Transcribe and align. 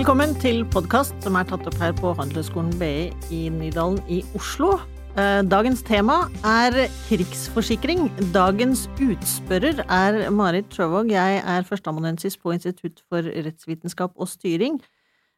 Velkommen 0.00 0.30
til 0.40 0.62
podkast 0.72 1.12
som 1.20 1.34
er 1.36 1.44
tatt 1.44 1.66
opp 1.68 1.74
her 1.76 1.90
på 1.92 2.14
Handelshøyskolen 2.16 2.70
BI 2.80 3.10
i 3.36 3.40
Nydalen 3.52 3.98
i 4.08 4.22
Oslo. 4.32 4.78
Eh, 5.12 5.42
dagens 5.44 5.82
tema 5.84 6.22
er 6.40 6.86
krigsforsikring. 7.10 8.06
Dagens 8.32 8.86
utspørrer 8.96 9.82
er 9.84 10.30
Marit 10.32 10.70
Trøvåg. 10.72 11.12
Jeg 11.12 11.42
er 11.44 11.68
førsteamanuensis 11.68 12.38
på 12.40 12.54
Institutt 12.56 13.02
for 13.12 13.28
rettsvitenskap 13.28 14.16
og 14.16 14.30
styring, 14.32 14.80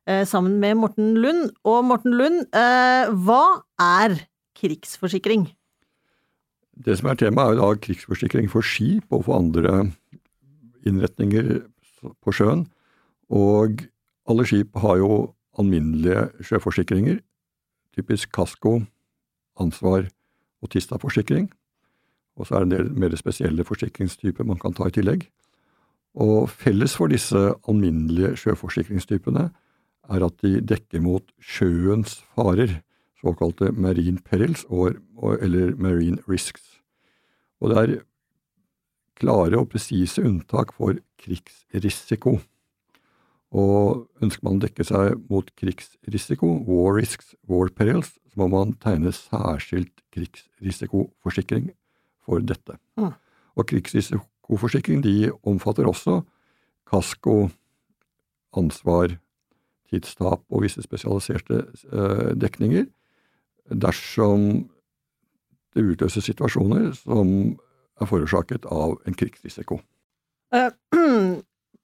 eh, 0.07 0.23
sammen 0.23 0.61
med 0.61 0.79
Morten 0.79 1.17
Lund. 1.19 1.51
Og 1.65 1.85
Morten 1.85 2.15
Lund, 2.15 2.47
eh, 2.55 3.11
hva 3.11 3.65
er 3.81 4.15
krigsforsikring? 4.55 5.49
Det 6.79 7.01
som 7.01 7.11
er 7.11 7.15
temaet, 7.17 7.51
er 7.51 7.55
jo 7.57 7.67
da 7.67 7.81
krigsforsikring 7.81 8.49
for 8.49 8.63
skip 8.63 9.11
og 9.11 9.25
for 9.25 9.43
andre 9.43 9.91
innretninger 10.87 11.67
på 12.23 12.31
sjøen. 12.31 12.69
Og 13.29 13.89
alle 14.29 14.47
skip 14.47 14.77
har 14.83 14.99
jo 15.01 15.13
alminnelige 15.59 16.29
sjøforsikringer, 16.47 17.21
typisk 17.97 18.33
kasko, 18.33 18.81
ansvar 19.61 20.07
og 20.63 20.71
Tista-forsikring. 20.73 21.51
Og 22.39 22.47
så 22.49 22.57
er 22.57 22.65
det 22.65 22.69
en 22.69 22.75
del 22.77 22.93
mer 22.97 23.17
spesielle 23.19 23.65
forsikringstyper 23.67 24.47
man 24.49 24.61
kan 24.63 24.73
ta 24.73 24.89
i 24.89 24.95
tillegg. 24.95 25.27
Og 26.15 26.49
felles 26.51 26.95
for 26.97 27.13
disse 27.13 27.41
alminnelige 27.69 28.37
sjøforsikringstypene 28.41 29.49
er 30.13 30.25
at 30.27 30.41
de 30.45 30.61
dekker 30.61 31.03
mot 31.05 31.25
sjøens 31.41 32.21
farer, 32.37 32.81
såkalte 33.23 33.71
marine 33.73 34.19
perils 34.25 34.65
eller 34.71 35.77
marine 35.79 36.19
risks. 36.29 36.81
Og 37.63 37.71
det 37.71 37.79
er 37.79 38.01
klare 39.21 39.61
og 39.61 39.69
presise 39.71 40.25
unntak 40.25 40.73
for 40.75 40.99
krigsrisiko. 41.23 42.41
Og 43.53 44.07
ønsker 44.25 44.47
man 44.47 44.57
å 44.57 44.65
dekke 44.65 44.85
seg 44.89 45.19
mot 45.29 45.49
krigsrisiko, 45.61 46.55
war 46.65 46.97
risks, 46.97 47.35
war 47.51 47.69
perils, 47.77 48.15
så 48.33 48.41
må 48.41 48.49
man 48.55 48.73
tegne 48.81 49.13
særskilt 49.13 49.93
krigsrisikoforsikring 50.15 51.69
for 52.25 52.41
dette. 52.41 52.79
Ah. 52.97 53.13
Og 53.59 53.69
krigsrisikoforsikring 53.69 55.03
de 55.05 55.33
omfatter 55.45 55.89
også 55.89 56.23
kasko, 56.89 57.51
ansvar, 58.57 59.19
tidstap 59.93 60.45
og 60.49 60.65
visse 60.65 60.81
spesialiserte 60.85 61.67
eh, 61.93 62.33
dekninger 62.41 62.87
dersom 63.69 64.65
det 65.77 65.85
utløser 65.85 66.25
situasjoner 66.25 66.91
som 66.97 67.29
er 68.01 68.09
forårsaket 68.09 68.67
av 68.73 68.97
en 69.09 69.17
krigsrisiko. 69.17 69.81
Uh, 70.53 70.69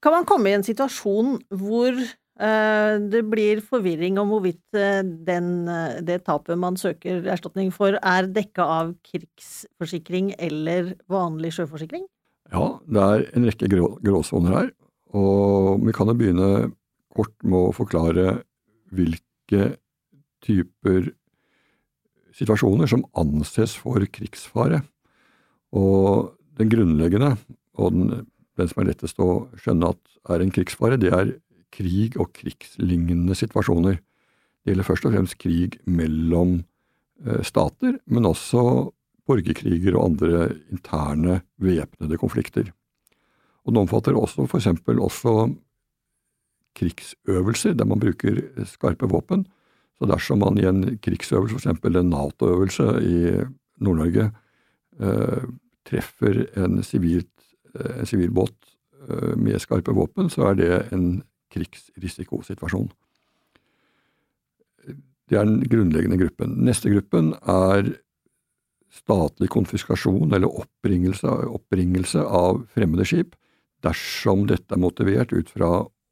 kan 0.03 0.15
man 0.15 0.27
komme 0.27 0.51
i 0.51 0.57
en 0.57 0.65
situasjon 0.65 1.37
hvor 1.59 1.95
uh, 1.99 2.93
det 3.11 3.23
blir 3.31 3.63
forvirring 3.65 4.19
om 4.21 4.31
hvorvidt 4.33 4.63
uh, 4.77 5.01
den, 5.03 5.67
det 6.07 6.21
tapet 6.27 6.59
man 6.59 6.79
søker 6.79 7.27
erstatning 7.27 7.73
for, 7.75 7.99
er 7.99 8.29
dekka 8.31 8.67
av 8.79 8.93
krigsforsikring 9.07 10.33
eller 10.39 10.95
vanlig 11.11 11.55
sjøforsikring? 11.57 12.07
Ja, 12.49 12.79
det 12.89 13.05
er 13.05 13.27
en 13.37 13.45
rekke 13.45 13.69
grå, 13.69 13.91
gråsoner 14.01 14.55
her. 14.55 14.71
Og 15.17 15.81
vi 15.85 15.93
kan 15.95 16.09
jo 16.09 16.17
begynne 16.17 16.49
kort 17.13 17.33
med 17.43 17.69
å 17.69 17.75
forklare 17.75 18.39
hvilke 18.93 19.73
typer 20.45 21.09
situasjoner 22.37 22.89
som 22.89 23.05
anses 23.19 23.75
for 23.77 24.03
krigsfare. 24.13 24.81
Og 25.75 26.35
den 26.59 26.71
grunnleggende, 26.71 27.35
og 27.77 27.95
den, 27.95 28.27
den 28.59 28.69
som 28.71 28.81
er 28.81 28.91
lettest 28.91 29.19
å 29.23 29.47
skjønne 29.59 29.93
at 29.93 30.33
er 30.33 30.43
en 30.43 30.53
krigsfare, 30.53 30.99
det 31.01 31.11
er 31.15 31.35
krig 31.73 32.17
og 32.19 32.33
krigslignende 32.37 33.37
situasjoner. 33.37 33.99
Det 33.99 34.73
gjelder 34.73 34.87
først 34.87 35.07
og 35.07 35.15
fremst 35.15 35.37
krig 35.41 35.77
mellom 35.89 36.59
eh, 37.25 37.43
stater, 37.47 37.99
men 38.09 38.27
også 38.29 38.63
borgerkriger 39.29 39.95
og 39.95 40.09
andre 40.09 40.49
interne 40.73 41.39
væpnede 41.61 42.17
konflikter. 42.21 42.71
Og 43.65 43.73
Den 43.73 43.83
omfatter 43.83 44.17
også 44.17 44.47
for 44.49 44.57
eksempel 44.57 45.01
også 45.03 45.51
krigsøvelser 46.79 47.75
der 47.77 47.87
man 47.89 48.01
bruker 48.01 48.41
skarpe 48.69 49.09
våpen. 49.09 49.45
Så 49.99 50.07
dersom 50.07 50.39
man 50.41 50.57
i 50.57 50.65
en 50.65 50.97
krigsøvelse, 51.03 51.59
f.eks. 51.59 51.83
en 51.85 52.13
Nato-øvelse 52.13 52.85
i 53.03 53.17
Nord-Norge, 53.83 54.29
Eh, 54.99 55.43
treffer 55.87 56.43
en 56.59 56.81
sivil 58.05 58.29
eh, 58.29 58.35
båt 58.35 58.55
eh, 59.09 59.35
med 59.37 59.61
skarpe 59.61 59.93
våpen, 59.95 60.29
så 60.29 60.51
er 60.51 60.59
det 60.59 60.71
en 60.95 61.07
krigsrisikosituasjon. 61.53 62.89
Det 65.29 65.37
er 65.37 65.45
den 65.45 65.61
grunnleggende 65.69 66.17
gruppen. 66.17 66.57
Neste 66.65 66.89
gruppen 66.89 67.33
er 67.45 67.93
statlig 68.93 69.51
konfiskasjon 69.53 70.33
eller 70.33 70.49
oppringelse, 70.49 71.29
oppringelse 71.29 72.23
av 72.25 72.63
fremmede 72.73 73.05
skip 73.05 73.35
dersom 73.85 74.47
dette 74.49 74.75
er 74.75 74.81
motivert 74.81 75.33
ut 75.33 75.51
fra 75.53 75.69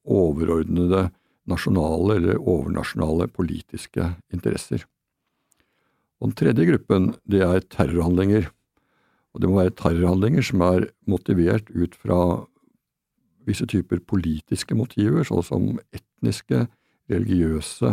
overordnede 0.07 1.07
nasjonale 1.49 2.19
eller 2.19 2.37
overnasjonale 2.37 3.27
politiske 3.33 4.11
interesser. 4.33 4.85
Og 6.21 6.31
Den 6.31 6.37
tredje 6.39 6.67
gruppen 6.69 7.11
det 7.29 7.41
er 7.45 7.65
terrorhandlinger. 7.65 8.49
Og 9.37 9.43
det 9.43 9.49
må 9.51 9.59
være 9.59 9.75
terrorhandlinger 9.77 10.41
som 10.41 10.63
er 10.65 10.87
motivert 11.05 11.67
ut 11.69 11.93
fra 11.93 12.17
visse 13.45 13.67
typer 13.69 13.99
politiske 14.09 14.73
motiver, 14.73 15.21
sånn 15.29 15.43
som 15.45 15.67
etniske, 15.93 16.63
religiøse, 17.13 17.91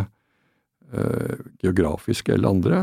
eh, 0.88 1.42
geografiske 1.60 2.32
eller 2.32 2.48
andre, 2.48 2.78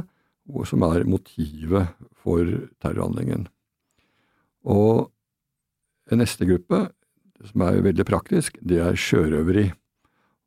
som 0.70 0.86
er 0.86 1.08
motivet 1.10 1.90
for 2.22 2.46
terrorhandlingen. 2.86 3.48
Og 4.62 5.10
en 6.12 6.22
neste 6.22 6.46
gruppe, 6.46 6.92
som 7.50 7.66
er 7.66 7.82
veldig 7.82 8.06
praktisk, 8.06 8.62
det 8.62 8.78
er 8.78 8.94
sjørøveri 8.94 9.72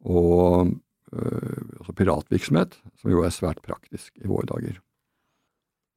og 0.07 0.71
eh, 0.71 1.61
altså 1.81 1.97
piratvirksomhet, 1.99 2.79
som 3.03 3.11
jo 3.11 3.27
er 3.27 3.35
svært 3.35 3.59
praktisk 3.67 4.15
i 4.23 4.31
våre 4.31 4.47
dager. 4.55 4.79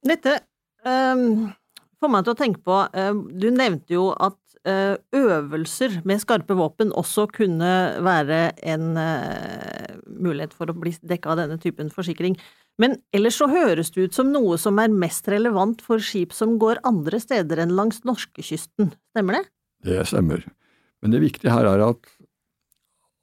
Dette 0.02 0.40
um 0.82 1.54
får 2.00 2.12
meg 2.12 2.26
til 2.26 2.34
å 2.34 2.38
tenke 2.38 2.62
på 2.66 2.78
eh, 2.92 3.14
Du 3.40 3.48
nevnte 3.54 3.94
jo 3.96 4.10
at 4.14 4.38
eh, 4.68 4.94
øvelser 5.16 6.00
med 6.08 6.22
skarpe 6.22 6.56
våpen 6.58 6.92
også 6.96 7.26
kunne 7.34 7.72
være 8.04 8.40
en 8.62 8.92
eh, 9.00 9.96
mulighet 10.06 10.54
for 10.56 10.70
å 10.70 10.76
bli 10.76 10.94
dekka 11.02 11.34
av 11.34 11.42
denne 11.42 11.58
typen 11.62 11.92
forsikring. 11.94 12.38
Men 12.78 12.96
ellers 13.14 13.38
så 13.40 13.48
høres 13.50 13.90
det 13.94 14.08
ut 14.08 14.18
som 14.18 14.30
noe 14.32 14.58
som 14.60 14.78
er 14.82 14.92
mest 14.94 15.26
relevant 15.30 15.82
for 15.84 16.02
skip 16.02 16.34
som 16.36 16.56
går 16.62 16.82
andre 16.86 17.18
steder 17.22 17.64
enn 17.64 17.74
langs 17.78 18.04
norskekysten. 18.06 18.92
Stemmer 19.12 19.40
det? 19.40 19.44
Det 19.88 20.06
stemmer. 20.10 20.44
Men 21.02 21.14
det 21.14 21.22
viktige 21.22 21.54
her 21.54 21.66
er 21.70 21.82
at 21.90 22.10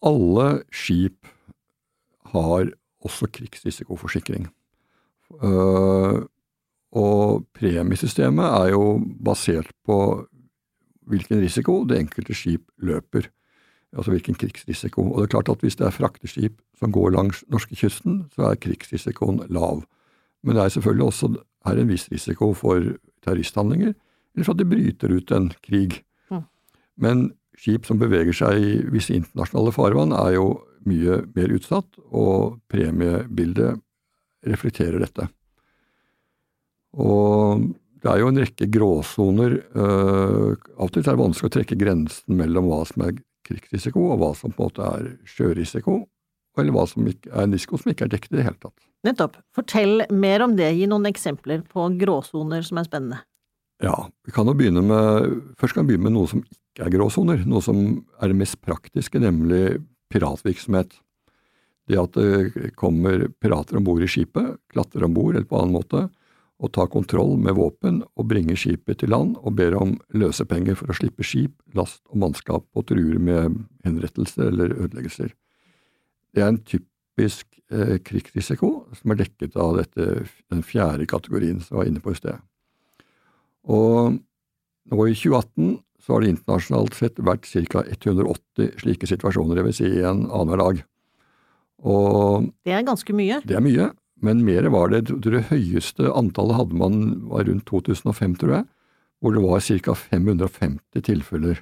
alle 0.06 0.50
skip 0.76 1.28
har 2.36 2.70
også 3.06 3.30
krigsrisikoforsikring. 3.32 4.48
Og 6.96 7.46
premiesystemet 7.56 8.46
er 8.46 8.72
jo 8.72 9.00
basert 9.24 9.72
på 9.86 9.98
hvilken 11.10 11.42
risiko 11.44 11.84
det 11.88 12.00
enkelte 12.00 12.36
skip 12.38 12.70
løper. 12.78 13.28
Altså 13.96 14.12
hvilken 14.12 14.36
krigsrisiko. 14.36 15.04
Og 15.12 15.22
det 15.22 15.28
er 15.28 15.34
klart 15.36 15.52
at 15.52 15.62
hvis 15.64 15.78
det 15.80 15.88
er 15.88 15.96
frakteskip 15.96 16.58
som 16.80 16.92
går 16.92 17.14
langs 17.16 17.44
norskekysten, 17.52 18.26
så 18.36 18.50
er 18.50 18.60
krigsrisikoen 18.60 19.44
lav. 19.50 19.84
Men 20.44 20.56
det 20.56 20.64
er 20.64 20.74
selvfølgelig 20.76 21.06
også 21.06 21.32
er 21.66 21.80
en 21.82 21.90
viss 21.90 22.10
risiko 22.12 22.52
for 22.54 22.82
terroristhandlinger, 23.26 23.94
eller 24.36 24.46
for 24.46 24.54
at 24.54 24.60
det 24.62 24.70
bryter 24.70 25.16
ut 25.16 25.32
en 25.32 25.50
krig. 25.64 26.02
Mm. 26.30 26.44
Men 27.02 27.24
skip 27.58 27.88
som 27.88 28.00
beveger 28.00 28.36
seg 28.36 28.60
i 28.62 28.76
visse 28.94 29.16
internasjonale 29.16 29.74
farvann, 29.74 30.14
er 30.14 30.36
jo 30.36 30.50
mye 30.86 31.24
mer 31.36 31.56
utsatt, 31.56 31.88
og 32.12 32.60
premiebildet 32.70 33.80
reflekterer 34.46 35.02
dette. 35.02 35.30
Og 37.02 37.68
det 38.06 38.12
er 38.12 38.22
jo 38.22 38.32
en 38.32 38.42
rekke 38.42 38.68
gråsoner. 38.72 39.60
Uh, 39.76 40.56
av 40.78 40.88
og 40.88 40.92
til 40.94 41.04
er 41.04 41.16
det 41.16 41.22
vanskelig 41.22 41.52
å 41.52 41.56
trekke 41.58 41.78
grensen 41.80 42.38
mellom 42.40 42.70
hva 42.70 42.84
som 42.88 43.06
er 43.08 43.16
krigsrisiko, 43.46 44.10
og 44.14 44.20
hva 44.22 44.32
som 44.38 44.54
på 44.54 44.64
en 44.64 44.70
måte 44.70 44.90
er 44.90 45.08
sjørisiko, 45.30 46.00
eller 46.58 46.76
hva 46.76 46.86
som 46.90 47.08
er 47.10 47.16
en 47.44 47.56
risiko 47.56 47.80
som 47.82 47.92
ikke 47.92 48.08
er 48.08 48.14
dekket 48.16 48.34
i 48.34 48.40
det 48.40 48.48
hele 48.48 48.62
tatt. 48.62 48.78
Nettopp. 49.06 49.40
Fortell 49.54 50.06
mer 50.14 50.42
om 50.46 50.56
det. 50.58 50.72
Gi 50.78 50.88
noen 50.90 51.06
eksempler 51.10 51.62
på 51.70 51.88
gråsoner 52.00 52.66
som 52.66 52.82
er 52.82 52.88
spennende. 52.88 53.22
Ja, 53.84 53.96
vi 54.26 54.32
kan 54.34 54.48
jo 54.48 54.56
begynne 54.56 54.82
med, 54.86 55.42
Først 55.60 55.76
kan 55.76 55.86
vi 55.86 55.94
begynne 55.94 56.08
med 56.08 56.16
noe 56.16 56.32
som 56.32 56.42
ikke 56.46 56.88
er 56.88 56.94
gråsoner. 56.96 57.44
Noe 57.46 57.62
som 57.66 57.82
er 58.22 58.32
det 58.32 58.40
mest 58.40 58.62
praktiske, 58.66 59.22
nemlig 59.22 59.82
piratvirksomhet. 60.14 60.96
Det 61.86 62.00
at 62.02 62.18
det 62.18 62.72
kommer 62.80 63.28
pirater 63.42 63.78
om 63.78 63.86
bord 63.86 64.02
i 64.02 64.10
skipet, 64.10 64.56
klatrer 64.74 65.06
om 65.06 65.14
bord 65.14 65.36
eller 65.36 65.46
på 65.50 65.60
annen 65.60 65.76
måte, 65.76 66.08
og 66.64 66.72
tar 66.76 66.88
kontroll 66.92 67.36
med 67.42 67.58
våpen 67.58 68.02
og 68.16 68.28
bringer 68.32 68.58
skipet 68.60 69.02
til 69.02 69.12
land 69.12 69.36
og 69.42 69.58
ber 69.60 69.76
om 69.78 69.96
løsepenger 70.16 70.78
for 70.80 70.92
å 70.92 70.96
slippe 70.96 71.26
skip, 71.28 71.56
last 71.76 72.02
og 72.12 72.22
mannskap 72.24 72.64
og 72.74 72.88
truer 72.88 73.20
med 73.20 73.58
henrettelse 73.88 74.48
eller 74.52 74.76
ødeleggelser. 74.78 75.34
det 76.36 76.44
er 76.44 76.52
en 76.52 76.64
typisk 76.64 77.48
eh, 77.72 77.98
krigsrisiko 78.04 78.88
som 78.96 79.12
er 79.12 79.22
dekket 79.24 79.56
av 79.56 79.78
dette, 79.80 80.26
den 80.52 80.64
fjerde 80.64 81.08
kategorien 81.08 81.60
som 81.60 81.76
jeg 81.76 81.82
var 81.82 81.92
inne 81.92 82.04
på 82.04 82.12
i 82.12 82.20
sted. 82.20 82.40
Og 83.66 84.16
nå 84.92 85.08
i 85.10 85.16
2018 85.16 85.80
så 86.06 86.14
har 86.14 86.22
det 86.22 86.34
internasjonalt 86.36 86.96
sett 86.96 87.20
vært 87.20 87.48
ca. 87.50 87.82
180 87.82 88.76
slike 88.84 89.08
situasjoner, 89.10 89.58
dvs. 89.58 89.80
Si 89.80 89.90
en 90.06 90.28
annenhver 90.28 90.62
dag. 90.62 90.84
Og 91.86 92.52
det 92.66 92.76
er 92.78 92.86
ganske 92.86 93.16
mye? 93.16 93.40
Det 93.48 93.58
er 93.58 93.64
mye, 93.64 93.90
men 94.26 94.44
mer 94.48 94.68
var 94.74 94.92
det. 94.94 95.06
Det 95.24 95.48
høyeste 95.52 96.10
antallet 96.14 96.60
hadde 96.60 96.80
man 96.80 97.04
var 97.30 97.46
rundt 97.48 97.68
2005, 97.70 98.36
tror 98.42 98.58
jeg, 98.58 98.66
hvor 99.22 99.36
det 99.36 99.44
var 99.46 99.64
ca. 99.66 99.96
550 100.02 101.06
tilfeller. 101.06 101.62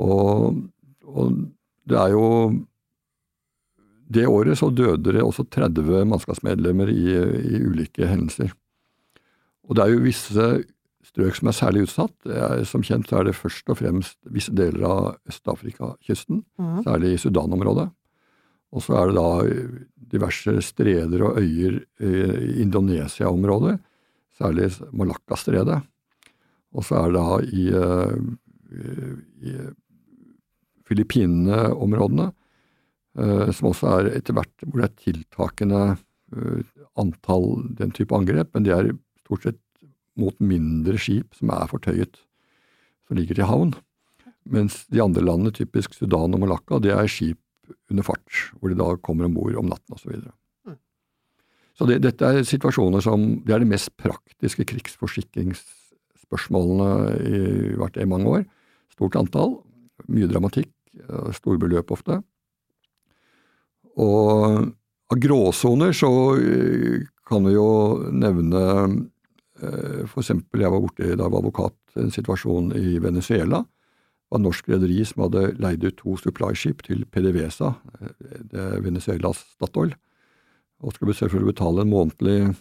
Og, 0.00 0.62
og 1.08 1.40
det 1.88 1.98
er 1.98 2.14
jo 2.14 2.28
det 4.12 4.28
året 4.28 4.58
så 4.60 4.68
døde 4.68 5.14
det 5.14 5.22
også 5.24 5.46
30 5.48 6.04
mannskapsmedlemmer 6.10 6.90
i, 6.92 7.04
i, 7.16 7.62
ulike 7.64 8.08
hendelser. 8.08 8.52
Og 9.68 9.76
det 9.76 9.84
er 9.84 9.94
jo 9.94 10.04
visse 10.04 10.48
strøk 11.06 11.38
som 11.38 11.48
er 11.48 11.56
særlig 11.56 11.86
utsatt. 11.86 12.14
Er, 12.26 12.64
som 12.68 12.84
kjent 12.84 13.12
er 13.14 13.28
det 13.28 13.38
først 13.38 13.72
og 13.72 13.78
fremst 13.80 14.18
visse 14.32 14.52
deler 14.54 14.84
av 14.88 15.02
Øst-Afrika-kysten, 15.30 16.42
mm. 16.60 16.82
særlig 16.86 17.14
i 17.14 17.22
Sudan-området. 17.22 17.88
Og 18.72 18.84
så 18.84 18.96
er 18.96 19.10
det 19.10 19.16
da 19.18 19.30
diverse 20.12 20.54
streder 20.64 21.24
og 21.26 21.40
øyer 21.40 21.80
i 22.00 22.62
Indonesia-området, 22.64 23.76
særlig 24.38 24.70
Malakka-stredet. 24.96 25.82
Og 26.72 26.86
så 26.86 26.98
er 26.98 27.12
det 27.12 27.20
da 27.20 27.28
i, 27.44 27.64
eh, 27.76 28.14
i 29.44 29.52
Filippinene-områdene, 30.88 32.30
eh, 33.18 33.50
som 33.52 33.70
også 33.70 33.92
er 33.98 34.10
etter 34.16 34.36
hvert 34.36 34.64
hvor 34.64 34.80
det 34.80 34.88
er 34.88 35.02
tiltakende 35.04 35.82
eh, 35.92 36.64
antall 36.96 37.68
den 37.76 37.92
type 37.92 38.16
angrep, 38.16 38.52
men 38.54 38.64
det 38.64 38.74
er 38.76 38.92
stort 39.24 39.48
sett 39.48 39.60
mot 40.16 40.36
mindre 40.40 40.98
skip 41.00 41.36
som 41.36 41.52
er 41.52 41.68
fortøyet, 41.70 42.20
som 43.06 43.16
ligger 43.16 43.36
til 43.36 43.48
havn. 43.48 43.74
Mens 44.48 44.82
de 44.92 45.00
andre 45.00 45.22
landene, 45.24 45.52
typisk 45.54 45.94
Sudan 45.94 46.34
og 46.34 46.42
Malakka, 46.42 46.80
det 46.82 46.92
er 46.96 47.08
skip 47.08 47.38
under 47.90 48.04
fart, 48.06 48.30
hvor 48.58 48.68
de 48.72 48.76
da 48.78 48.86
kommer 49.04 49.24
om 49.28 49.36
bord 49.36 49.54
om 49.60 49.68
natten 49.70 49.92
osv. 49.94 50.02
Så, 50.04 50.08
videre. 50.12 50.32
mm. 50.68 50.78
så 51.78 51.82
det, 51.90 51.96
dette 52.04 52.22
er 52.26 52.48
situasjoner 52.48 53.00
som 53.04 53.18
Det 53.46 53.52
er 53.54 53.60
de 53.62 53.72
mest 53.72 53.90
praktiske 54.00 54.64
krigsforsikringsspørsmålene 54.72 56.90
i 57.28 57.30
hvert 57.80 57.96
i 57.96 58.08
mange 58.08 58.28
år. 58.28 58.42
Stort 58.92 59.18
antall, 59.20 59.52
mye 60.08 60.30
dramatikk, 60.30 60.72
storbeløp 61.36 61.88
ofte. 61.94 62.14
Og 64.00 64.72
av 65.12 65.20
gråsoner 65.20 65.92
så 65.96 66.10
eh, 66.40 67.04
kan 67.28 67.44
vi 67.46 67.56
jo 67.56 67.68
nevne 68.12 68.62
eh, 69.60 70.02
for 70.08 70.22
eksempel 70.22 70.64
jeg 70.64 70.72
var 70.72 70.84
borte 70.84 71.12
da 71.12 71.26
jeg 71.26 71.34
var 71.34 71.42
advokat, 71.42 71.76
en 72.00 72.12
situasjon 72.14 72.72
i 72.78 72.96
Venezuela. 73.02 73.62
Det 74.32 74.38
var 74.38 74.40
et 74.40 74.46
norsk 74.46 74.68
rederi 74.72 75.02
som 75.04 75.26
hadde 75.26 75.40
leid 75.60 75.82
ut 75.84 75.98
to 75.98 76.14
supply-skip 76.16 76.78
til 76.86 77.02
PDVSA, 77.12 77.74
eh, 78.00 78.12
det 78.48 78.62
er 78.62 78.80
Venezuelas 78.80 79.42
Statoil, 79.58 79.92
og 80.80 80.94
skulle 80.96 81.12
selvfølgelig 81.12 81.52
betale 81.52 81.84
en 81.84 81.92
månedlig 81.92 82.54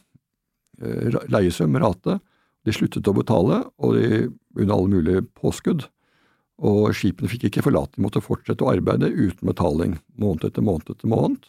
leiesum, 1.32 1.78
rate. 1.80 2.18
De 2.66 2.74
sluttet 2.74 3.08
å 3.08 3.14
betale, 3.16 3.62
og 3.80 3.96
de, 3.96 4.28
under 4.58 4.76
alle 4.76 4.92
mulige 4.92 5.24
påskudd. 5.38 5.88
Og 6.62 6.92
skipene 6.98 7.30
fikk 7.32 7.48
ikke 7.48 7.64
forlate, 7.66 7.96
de 7.96 8.04
måtte 8.04 8.22
fortsette 8.22 8.66
å 8.66 8.74
arbeide 8.74 9.10
uten 9.10 9.48
betaling, 9.48 9.96
måned 10.20 10.50
etter 10.50 10.66
måned 10.66 10.92
etter 10.92 11.10
måned. 11.10 11.48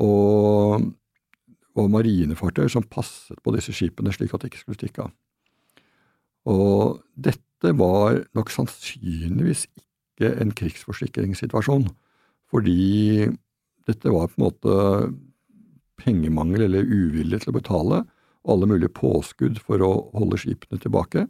Og, 0.00 0.88
og 1.76 1.92
marinefartøyer 1.92 2.72
som 2.72 2.86
passet 2.86 3.38
på 3.44 3.54
disse 3.54 3.74
skipene 3.76 4.14
slik 4.14 4.32
at 4.34 4.42
de 4.46 4.50
ikke 4.50 4.62
skulle 4.62 4.80
stikke 4.80 5.04
av. 5.04 5.12
Og 6.48 7.04
dette 7.14 7.44
var 7.62 8.22
nok 8.38 8.50
sannsynligvis 8.54 9.66
ikke 9.74 10.30
en 10.42 10.52
krigsforsikringssituasjon, 10.56 11.88
fordi 12.50 13.28
dette 13.88 14.12
var 14.12 14.30
på 14.30 14.38
en 14.38 14.46
måte 14.46 14.76
pengemangel 15.98 16.66
eller 16.68 16.86
uvilje 16.86 17.42
til 17.42 17.52
å 17.52 17.58
betale, 17.58 18.02
og 18.46 18.54
alle 18.54 18.70
mulige 18.70 18.94
påskudd 18.94 19.58
for 19.64 19.82
å 19.84 19.92
holde 20.14 20.38
skipene 20.40 20.80
tilbake. 20.80 21.26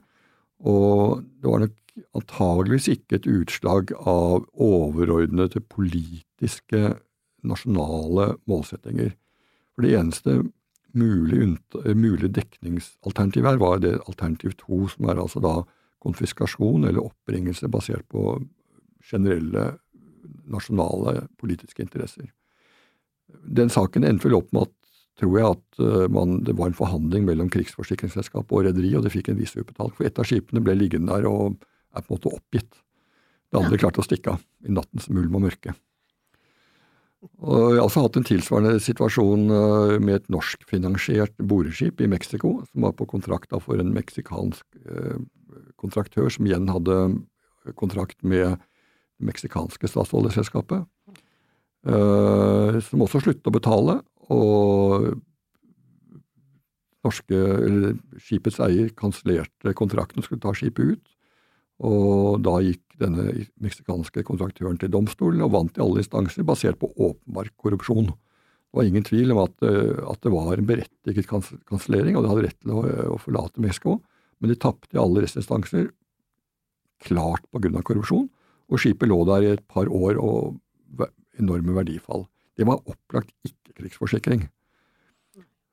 Og 0.69 1.25
det 1.40 1.48
var 1.48 1.64
nok 1.64 1.76
antageligvis 2.19 2.90
ikke 2.92 3.19
et 3.19 3.30
utslag 3.30 3.92
av 3.98 4.44
overordnede 4.54 5.62
politiske 5.72 6.98
nasjonale 7.46 8.34
målsettinger. 8.50 9.14
For 9.75 9.86
det 9.86 9.96
eneste 9.98 10.36
mulige, 10.98 11.56
mulige 11.94 12.32
dekningsalternativet 12.40 13.52
her 13.52 13.60
var 13.62 13.82
det 13.82 13.98
alternativ 14.06 14.56
to, 14.60 14.86
som 14.92 15.08
er 15.08 15.20
altså 15.22 15.42
da 15.42 15.54
konfiskasjon 16.02 16.86
eller 16.88 17.04
oppbringelse 17.04 17.68
basert 17.72 18.06
på 18.08 18.38
generelle 19.04 19.70
nasjonale 20.48 21.26
politiske 21.40 21.82
interesser. 21.84 22.28
Den 23.44 23.70
saken 23.72 24.06
endte 24.08 24.28
vel 24.28 24.38
opp 24.38 24.52
med 24.52 24.68
at 24.68 24.74
tror 25.18 25.34
jeg 25.34 25.56
at 25.56 25.80
eh, 25.82 26.06
man, 26.14 26.38
det 26.46 26.54
var 26.58 26.70
en 26.70 26.78
forhandling 26.78 27.26
mellom 27.26 27.50
krigsforsikringsselskap 27.52 28.52
og 28.52 28.68
rederiet, 28.68 29.00
og 29.00 29.06
det 29.06 29.14
fikk 29.14 29.32
en 29.32 29.40
viss 29.40 29.56
utbetaling. 29.56 29.96
For 29.98 30.06
ett 30.06 30.20
av 30.20 30.28
skipene 30.28 30.62
ble 30.64 30.76
liggende 30.78 31.16
der 31.16 31.26
og 31.30 31.58
er 31.58 32.04
på 32.04 32.12
en 32.12 32.16
måte 32.16 32.32
oppgitt. 32.32 32.80
Det 33.48 33.60
andre 33.60 33.80
klarte 33.80 34.02
å 34.02 34.06
stikke 34.06 34.36
av 34.36 34.44
i 34.68 34.74
nattens 34.74 35.08
mulm 35.10 35.38
og 35.38 35.46
mørke. 35.48 35.74
Og 37.42 37.72
jeg 37.72 37.80
har 37.80 37.88
også 37.88 38.04
hatt 38.04 38.16
en 38.20 38.26
tilsvarende 38.28 38.82
situasjon 38.82 39.48
eh, 39.50 39.96
med 39.98 40.20
et 40.20 40.30
norskfinansiert 40.30 41.34
boreskip 41.50 42.04
i 42.04 42.10
Mexico, 42.10 42.60
som 42.70 42.86
var 42.86 42.94
på 42.98 43.08
kontrakt 43.10 43.56
for 43.64 43.82
en 43.82 43.90
meksikansk 43.96 44.64
eh, 44.84 45.18
kontraktør, 45.81 46.28
som 46.32 46.46
igjen 46.49 46.69
hadde 46.72 46.99
kontrakt 47.78 48.20
med 48.22 48.56
det 49.19 49.28
meksikanske 49.31 49.90
statsoljeselskapet, 49.90 50.87
eh, 51.88 52.78
som 52.87 53.05
også 53.05 53.22
sluttet 53.25 53.50
å 53.50 53.55
betale. 53.55 54.00
Og 54.28 55.19
norske, 57.06 57.38
skipets 58.20 58.60
eier 58.64 58.93
kansellerte 58.99 59.75
kontrakten 59.78 60.21
og 60.21 60.28
skulle 60.28 60.42
ta 60.42 60.52
skipet 60.56 60.94
ut. 60.94 61.14
Og 61.78 62.40
da 62.42 62.56
gikk 62.64 62.82
denne 62.99 63.30
meksikanske 63.62 64.25
kontraktøren 64.26 64.78
til 64.80 64.90
domstolen 64.90 65.44
og 65.44 65.52
vant 65.54 65.76
i 65.78 65.82
alle 65.85 66.02
instanser 66.02 66.47
basert 66.47 66.80
på 66.80 66.90
åpenbar 66.97 67.52
korrupsjon. 67.56 68.11
Det 68.11 68.76
var 68.76 68.88
ingen 68.88 69.06
tvil 69.06 69.32
om 69.32 69.44
at, 69.47 69.54
eh, 69.62 69.97
at 70.02 70.21
det 70.21 70.32
var 70.35 70.59
en 70.59 70.66
berettiget 70.68 71.28
kansellering, 71.71 72.16
og 72.16 72.25
de 72.25 72.32
hadde 72.32 72.47
rett 72.49 72.59
til 72.61 72.75
å, 72.75 72.82
å 73.14 73.21
forlate 73.23 73.62
Mexico, 73.64 74.00
men 74.38 74.52
de 74.52 74.59
tapte 74.59 74.95
i 74.95 75.00
alle 75.00 75.25
restinstanser, 75.25 75.90
klart 77.04 77.45
på 77.52 77.62
grunn 77.62 77.78
av 77.78 77.87
korrupsjon, 77.87 78.28
og 78.68 78.83
skipet 78.83 79.09
lå 79.11 79.18
der 79.28 79.45
i 79.45 79.52
et 79.54 79.64
par 79.71 79.88
år 79.88 80.18
og 80.21 80.59
enorme 81.38 81.76
verdifall. 81.76 82.26
Det 82.59 82.66
var 82.66 82.83
opplagt 82.90 83.30
ikke 83.47 83.76
krigsforsikring. 83.78 84.49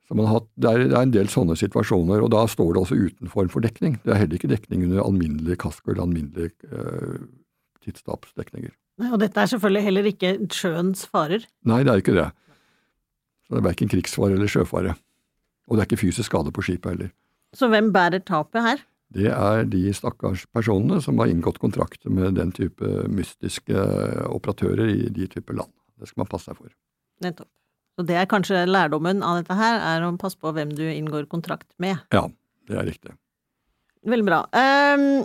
Hatt, 0.06 0.46
det, 0.54 0.70
er, 0.70 0.84
det, 0.84 0.94
er, 0.94 1.02
en 1.02 1.14
del 1.14 1.28
sånne 1.30 1.56
situasjoner, 1.58 2.20
og 2.22 2.30
da 2.30 2.44
står 2.46 2.76
det 2.76 2.82
også 2.84 2.98
uten 3.08 3.30
form 3.30 3.50
for 3.50 3.64
dekning. 3.64 3.96
Det 4.04 4.14
er 4.14 4.20
heller 4.22 4.38
ikke 4.38 4.52
dekning 4.52 4.84
under 4.86 5.02
alminnelige 5.02 5.58
kasko 5.64 5.90
eller 5.90 6.04
alminnelige 6.04 6.52
eh, 6.70 7.24
tidstapsdekninger. 7.82 8.70
Og 9.10 9.18
dette 9.20 9.42
er 9.42 9.50
selvfølgelig 9.50 9.82
heller 9.82 10.06
ikke 10.12 10.30
sjøens 10.54 11.02
farer? 11.10 11.42
Nei, 11.66 11.82
det 11.84 11.92
er 11.92 12.04
ikke 12.04 12.14
det. 12.16 12.28
Så 13.46 13.56
det 13.56 13.60
er 13.60 13.66
verken 13.66 13.90
krigsfare 13.90 14.38
eller 14.38 14.50
sjøfare. 14.50 14.94
Og 15.66 15.74
det 15.74 15.82
er 15.82 15.90
ikke 15.90 16.04
fysisk 16.06 16.30
skade 16.30 16.54
på 16.54 16.64
skipet 16.64 16.94
heller. 16.94 17.10
Så 17.56 17.70
hvem 17.72 17.90
bærer 17.94 18.20
tapet 18.24 18.64
her? 18.64 18.84
Det 19.16 19.30
er 19.32 19.64
de 19.70 19.82
stakkars 19.94 20.44
personene 20.52 20.98
som 21.04 21.18
har 21.22 21.30
inngått 21.30 21.60
kontrakt 21.62 22.02
med 22.10 22.36
den 22.36 22.50
type 22.54 22.88
mystiske 23.08 23.84
operatører 24.28 24.90
i 24.92 25.06
de 25.14 25.28
typer 25.30 25.56
land. 25.62 25.72
Det 25.96 26.10
skal 26.10 26.24
man 26.24 26.30
passe 26.32 26.50
seg 26.50 26.58
for. 26.58 26.72
Nettopp. 27.24 27.48
Så 27.96 28.04
det 28.04 28.18
er 28.20 28.28
kanskje 28.28 28.66
lærdommen 28.68 29.22
av 29.24 29.38
dette 29.40 29.56
her, 29.56 29.78
er 29.94 30.04
å 30.04 30.10
passe 30.20 30.36
på 30.36 30.52
hvem 30.52 30.74
du 30.76 30.84
inngår 30.84 31.30
kontrakt 31.32 31.68
med. 31.80 32.02
Ja, 32.12 32.26
det 32.68 32.76
er 32.76 32.84
riktig. 32.90 33.14
Veldig 34.06 34.26
bra. 34.26 34.42
Ehm, 34.52 35.24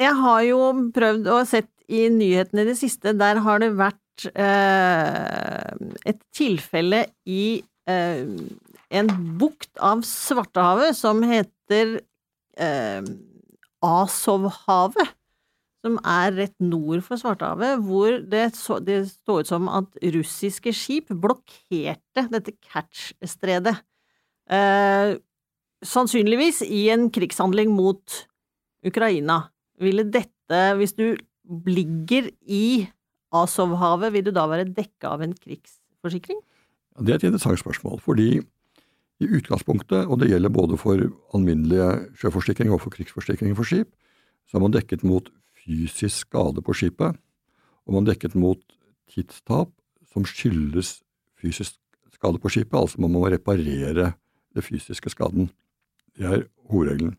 jeg 0.00 0.16
har 0.18 0.42
jo 0.44 0.58
prøvd 0.94 1.30
å 1.32 1.38
sett 1.48 1.70
i 1.90 2.04
nyhetene 2.12 2.66
i 2.66 2.68
det 2.68 2.76
siste, 2.78 3.14
der 3.16 3.40
har 3.42 3.62
det 3.62 3.72
vært 3.78 4.28
eh, 4.34 5.72
et 6.12 6.20
tilfelle 6.36 7.06
i 7.24 7.62
eh, 7.88 8.28
en 9.00 9.10
bukt 9.40 9.72
av 9.80 10.04
Svartehavet 10.06 10.98
som 10.98 11.24
heter 11.24 11.54
eh, 11.70 13.10
Asovhavet 13.80 15.16
som 15.80 15.96
er 16.04 16.34
rett 16.36 16.56
nord 16.60 17.00
for 17.04 17.20
Svartehavet, 17.20 17.80
hvor 17.86 18.18
det, 18.28 18.50
så, 18.58 18.78
det 18.84 18.98
så 19.08 19.38
ut 19.40 19.48
som 19.48 19.68
at 19.72 19.96
russiske 20.16 20.74
skip 20.76 21.08
blokkerte 21.22 22.26
dette 22.34 22.52
Kertsj-stredet. 22.58 23.78
Eh, 24.50 25.14
sannsynligvis 25.80 26.60
i 26.66 26.86
en 26.92 27.08
krigshandling 27.12 27.72
mot 27.72 28.20
Ukraina. 28.86 29.46
Ville 29.80 30.04
dette, 30.04 30.60
hvis 30.76 30.96
du 30.98 31.14
ligger 31.66 32.28
i 32.44 32.84
Asovhavet, 33.32 34.12
vil 34.12 34.26
du 34.28 34.34
da 34.36 34.44
være 34.50 34.68
dekka 34.68 35.14
av 35.14 35.24
en 35.24 35.32
krigsforsikring? 35.36 36.40
Det 37.00 37.14
er 37.14 37.20
et 37.22 37.28
interessant 37.30 37.60
spørsmål. 37.62 38.00
fordi 38.04 38.42
i 39.20 39.28
utgangspunktet, 39.28 40.08
og 40.08 40.20
det 40.20 40.30
gjelder 40.30 40.52
både 40.52 40.78
for 40.80 41.00
alminnelige 41.36 41.88
sjøforsikring 42.20 42.72
og 42.72 42.80
for 42.84 42.94
krigsforsikring 42.94 43.52
for 43.58 43.68
skip, 43.68 43.90
så 44.48 44.56
er 44.56 44.64
man 44.64 44.74
dekket 44.74 45.04
mot 45.06 45.28
fysisk 45.60 46.24
skade 46.26 46.64
på 46.64 46.74
skipet, 46.76 47.18
og 47.86 47.96
man 47.96 48.08
dekket 48.08 48.34
mot 48.38 48.60
tidstap 49.12 49.72
som 50.12 50.24
skyldes 50.26 51.00
fysisk 51.40 51.76
skade 52.14 52.40
på 52.40 52.52
skipet, 52.52 52.76
altså 52.78 53.00
man 53.00 53.12
må 53.12 53.26
reparere 53.28 54.12
det 54.54 54.64
fysiske 54.64 55.12
skaden. 55.12 55.50
Det 56.16 56.26
er 56.26 56.46
hovedregelen. 56.72 57.16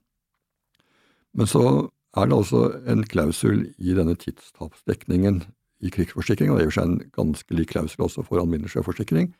Men 1.34 1.48
så 1.48 1.90
er 2.18 2.28
det 2.28 2.36
altså 2.36 2.66
en 2.92 3.06
klausul 3.08 3.70
i 3.78 3.96
denne 3.96 4.18
tidstapsdekningen 4.20 5.44
i 5.82 5.90
krigsforsikring, 5.90 6.52
og 6.52 6.60
det 6.60 6.68
er 6.68 6.76
seg 6.76 6.90
en 6.90 7.00
ganske 7.16 7.56
lik 7.56 7.72
klausul 7.72 8.06
også 8.06 8.26
for 8.28 8.42
alminnelig 8.42 8.74
sjøforsikring, 8.76 9.32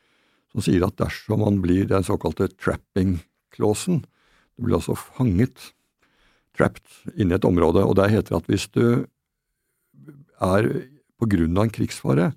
som 0.52 0.64
sier 0.64 0.84
at 0.86 0.98
dersom 1.00 1.42
man 1.44 1.60
blir 1.64 1.88
den 1.90 2.04
såkalte 2.06 2.50
trapping-klåsen, 2.60 4.02
du 4.56 4.66
blir 4.66 4.78
altså 4.78 4.96
fanget, 4.98 5.72
trapped, 6.56 6.84
inne 7.16 7.34
i 7.34 7.38
et 7.38 7.48
område, 7.48 7.84
og 7.84 7.96
der 7.96 8.12
heter 8.12 8.34
det 8.34 8.40
at 8.42 8.50
hvis 8.52 8.68
du 8.74 8.84
er 10.42 10.68
på 11.20 11.28
grunn 11.32 11.56
av 11.56 11.68
en 11.68 11.74
krigsfare 11.74 12.32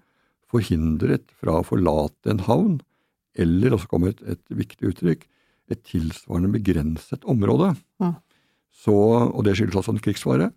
forhindret 0.52 1.28
fra 1.42 1.60
å 1.60 1.68
forlate 1.68 2.32
en 2.32 2.44
havn, 2.48 2.78
eller, 3.36 3.76
og 3.76 3.84
så 3.84 3.92
kommer 3.92 4.14
et, 4.14 4.22
et 4.24 4.56
viktig 4.56 4.94
uttrykk, 4.94 5.26
et 5.74 5.82
tilsvarende 5.84 6.54
begrenset 6.54 7.26
område, 7.28 7.74
ja. 8.00 8.14
så, 8.72 8.96
og 9.28 9.44
det 9.48 9.58
skyldes 9.58 9.82
altså 9.82 9.96
en 9.96 10.04
krigsfare, 10.06 10.52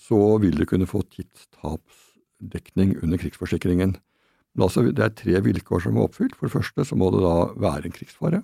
så 0.00 0.20
vil 0.40 0.56
du 0.56 0.64
kunne 0.68 0.88
få 0.88 1.02
tidstapsdekning 1.12 2.96
under 3.02 3.20
krigsforsikringen. 3.20 3.96
Men 4.56 4.66
altså, 4.66 4.86
det 4.88 5.04
er 5.04 5.14
tre 5.14 5.40
vilkår 5.44 5.84
som 5.84 5.98
er 5.98 6.08
oppfylt. 6.08 6.36
For 6.36 6.48
det 6.48 6.56
første 6.56 6.86
så 6.88 6.98
må 6.98 7.10
det 7.14 7.22
da 7.24 7.36
være 7.60 7.88
en 7.88 7.94
krigsfare. 7.94 8.42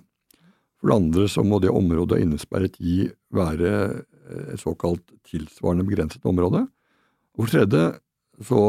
For 0.77 0.91
det 0.91 0.97
andre 0.99 1.27
så 1.31 1.43
må 1.47 1.59
det 1.63 1.73
området 1.73 2.21
innesperret 2.21 2.77
i 2.79 3.07
være 3.33 3.73
et 4.53 4.61
såkalt 4.61 5.03
tilsvarende 5.27 5.85
begrenset 5.87 6.25
område. 6.29 6.67
Og 7.33 7.45
for 7.45 7.49
det 7.49 7.65
tredje 7.65 7.85
så 8.45 8.61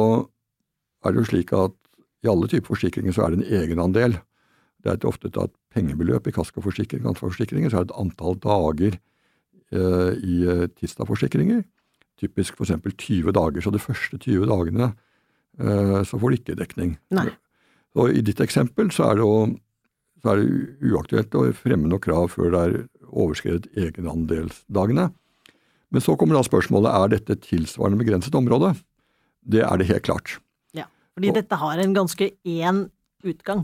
er 1.05 1.13
det 1.13 1.21
jo 1.21 1.29
slik 1.29 1.53
at 1.57 1.75
i 2.25 2.31
alle 2.31 2.49
typer 2.49 2.73
forsikringer 2.73 3.13
så 3.13 3.27
er 3.27 3.35
det 3.35 3.43
en 3.43 3.61
egenandel. 3.61 4.17
Det 4.85 4.93
er 4.93 5.09
ofte 5.09 5.29
et 5.29 5.55
pengebeløp 5.75 6.29
i 6.29 6.35
kaskoforsikring 6.35 7.05
og 7.05 7.15
ansvarsforsikringer, 7.15 7.71
så 7.71 7.81
er 7.81 7.87
det 7.87 7.93
et 7.93 8.01
antall 8.01 8.37
dager 8.41 8.97
eh, 8.97 10.13
i 10.21 10.37
eh, 10.49 10.67
tidsdagforsikringer. 10.77 11.65
Typisk 12.21 12.61
f.eks. 12.61 12.77
20 12.85 13.33
dager. 13.37 13.65
Så 13.65 13.73
de 13.75 13.83
første 13.83 14.21
20 14.21 14.49
dagene 14.49 14.91
eh, 14.93 14.97
så 15.55 16.19
får 16.19 16.33
de 16.33 16.39
ikke 16.41 16.57
dekning. 16.59 16.97
Nei. 17.15 17.29
Og 17.95 18.11
I 18.11 18.25
ditt 18.27 18.41
eksempel 18.43 18.91
så 18.95 19.11
er 19.11 19.21
det, 19.21 19.27
å, 19.27 19.45
så 20.23 20.33
er 20.33 20.41
det 20.41 20.91
uaktuelt 20.91 21.37
å 21.39 21.45
fremme 21.55 21.91
noe 21.91 22.03
krav 22.03 22.33
før 22.33 22.51
det 22.51 22.63
er 22.63 22.77
overskredet 23.15 23.71
egenandelsdagene. 23.79 25.09
Men 25.95 26.03
så 26.03 26.17
kommer 26.19 26.39
da 26.39 26.43
spørsmålet 26.47 26.91
er 26.91 27.13
dette 27.13 27.39
tilsvarende 27.45 28.01
begrenset 28.01 28.35
område. 28.35 28.73
Det 29.47 29.63
er 29.63 29.79
det 29.79 29.87
helt 29.93 30.07
klart. 30.09 30.39
Ja, 30.75 30.89
fordi 31.15 31.31
og, 31.31 31.39
dette 31.39 31.59
har 31.61 31.79
en 31.79 31.95
ganske 31.95 32.33
én 32.43 32.87
utgang. 33.23 33.63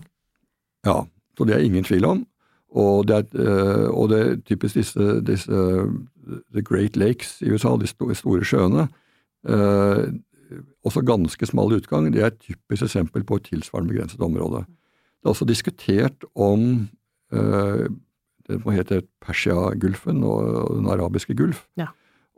Ja, 0.86 1.02
så 1.36 1.46
det 1.48 1.56
er 1.56 1.66
ingen 1.66 1.86
tvil 1.88 2.06
om. 2.06 2.22
Og 2.70 3.08
det 3.10 3.16
er, 3.16 3.42
eh, 3.42 3.88
og 3.90 4.12
det 4.12 4.18
er 4.20 4.36
typisk 4.46 4.78
disse, 4.78 5.18
disse, 5.26 5.62
The 6.54 6.62
Great 6.62 6.96
Lakes 6.96 7.40
i 7.42 7.50
USA, 7.50 7.74
de 7.76 7.88
store 7.90 8.46
sjøene, 8.46 8.86
eh, 9.48 10.04
også 10.86 11.02
ganske 11.06 11.46
smal 11.48 11.74
utgang, 11.76 12.10
det 12.12 12.22
er 12.22 12.32
et 12.32 12.40
typisk 12.42 12.88
eksempel 12.88 13.24
på 13.26 13.40
et 13.40 13.48
tilsvarende 13.50 13.92
begrenset 13.92 14.20
område. 14.24 14.64
Det 15.20 15.28
er 15.28 15.34
også 15.34 15.48
diskutert 15.48 16.24
om 16.34 16.88
eh, 17.32 17.86
det 18.50 18.58
må 18.64 18.74
hete 18.74 19.02
Persia-gulfen 19.22 20.24
og 20.26 20.76
den 20.76 20.88
arabiske 20.90 21.36
gulf. 21.38 21.64
Ja. 21.78 21.90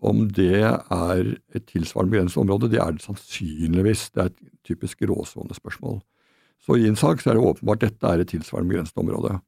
Om 0.02 0.26
det 0.34 0.64
er 0.66 1.20
et 1.54 1.66
tilsvarende 1.70 2.16
begrenset 2.16 2.42
område, 2.42 2.68
det 2.72 2.80
er 2.82 2.96
det 2.96 3.04
sannsynligvis. 3.04 4.10
Det 4.10 4.24
er 4.24 4.32
et 4.32 4.40
typisk 4.66 5.04
gråsonespørsmål. 5.06 6.00
Så 6.62 6.76
i 6.78 6.88
en 6.90 6.98
sak 6.98 7.22
så 7.22 7.30
er 7.30 7.38
det 7.38 7.46
åpenbart 7.46 7.82
dette 7.82 8.06
er 8.06 8.22
et 8.22 8.30
tilsvarende 8.30 8.74
begrenset 8.74 8.98
område. 8.98 9.38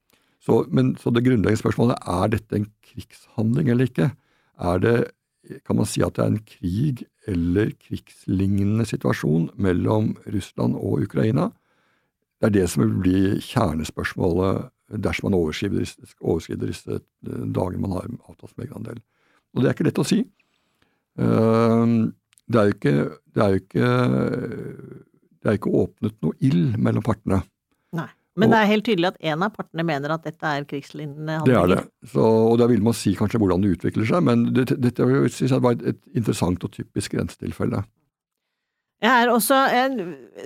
Så, 0.44 0.62
men, 0.71 0.94
så 1.00 1.11
det 1.11 1.25
grunnleggende 1.25 1.61
spørsmålet 1.61 1.99
er 2.00 2.33
dette 2.33 2.59
en 2.59 2.68
krigshandling 2.85 3.71
eller 3.73 3.88
ikke. 3.88 4.11
Er 4.61 4.80
det, 4.83 4.97
kan 5.64 5.76
man 5.76 5.88
si 5.88 6.02
at 6.04 6.16
det 6.16 6.24
er 6.24 6.32
en 6.32 6.44
krig 6.48 7.04
eller 7.30 7.72
krigslignende 7.80 8.86
situasjon 8.88 9.50
mellom 9.60 10.14
Russland 10.32 10.76
og 10.78 11.04
Ukraina? 11.06 11.50
Det 12.40 12.50
er 12.50 12.54
det 12.58 12.68
som 12.70 12.84
vil 12.84 12.94
bli 13.04 13.20
kjernespørsmålet 13.44 14.70
dersom 15.04 15.30
man 15.30 15.38
overskrider 15.38 15.86
overskrider 16.20 16.70
disse 16.70 17.00
dagene 17.24 17.82
man 17.82 17.96
har 17.96 18.08
avtalt 18.28 18.52
som 18.52 18.64
egenandel. 18.64 19.00
Og 19.54 19.62
det 19.62 19.70
er 19.70 19.76
ikke 19.76 19.86
lett 19.88 20.02
å 20.02 20.06
si. 20.06 20.20
Ehm, 21.20 22.12
det 22.50 22.60
er 22.60 22.68
jo 22.68 22.74
ikke, 22.76 22.94
det 23.34 23.44
er 23.44 23.54
jo 23.54 23.62
ikke, 23.62 23.88
det 25.40 25.50
er 25.50 25.58
ikke 25.58 25.74
åpnet 25.80 26.18
noe 26.24 26.36
ild 26.44 26.76
mellom 26.76 27.06
partene. 27.06 27.40
Nei. 27.96 28.10
Men 28.34 28.50
det 28.50 28.60
er 28.60 28.70
helt 28.72 28.86
tydelig 28.86 29.12
at 29.12 29.18
en 29.30 29.42
av 29.46 29.52
partene 29.54 29.84
mener 29.86 30.14
at 30.14 30.24
dette 30.26 30.42
er 30.58 30.64
krigslignende 30.66 31.36
handlinger. 31.38 31.68
Det 31.70 31.76
er 31.78 31.84
det. 31.84 32.10
Så, 32.10 32.22
og 32.24 32.56
da 32.58 32.66
vil 32.70 32.82
man 32.82 32.96
si 32.98 33.12
kanskje 33.18 33.38
hvordan 33.38 33.62
det 33.62 33.76
utvikler 33.76 34.08
seg, 34.08 34.24
men 34.26 34.48
dette 34.56 34.74
det, 34.74 34.94
det, 34.98 35.34
synes 35.34 35.54
jeg 35.54 35.62
var 35.62 35.76
et, 35.78 36.00
interessant 36.18 36.66
og 36.66 36.72
typisk 36.74 37.14
grensetilfelle. 37.14 37.84
Jeg 39.04 39.22
er 39.22 39.30
også 39.30 39.58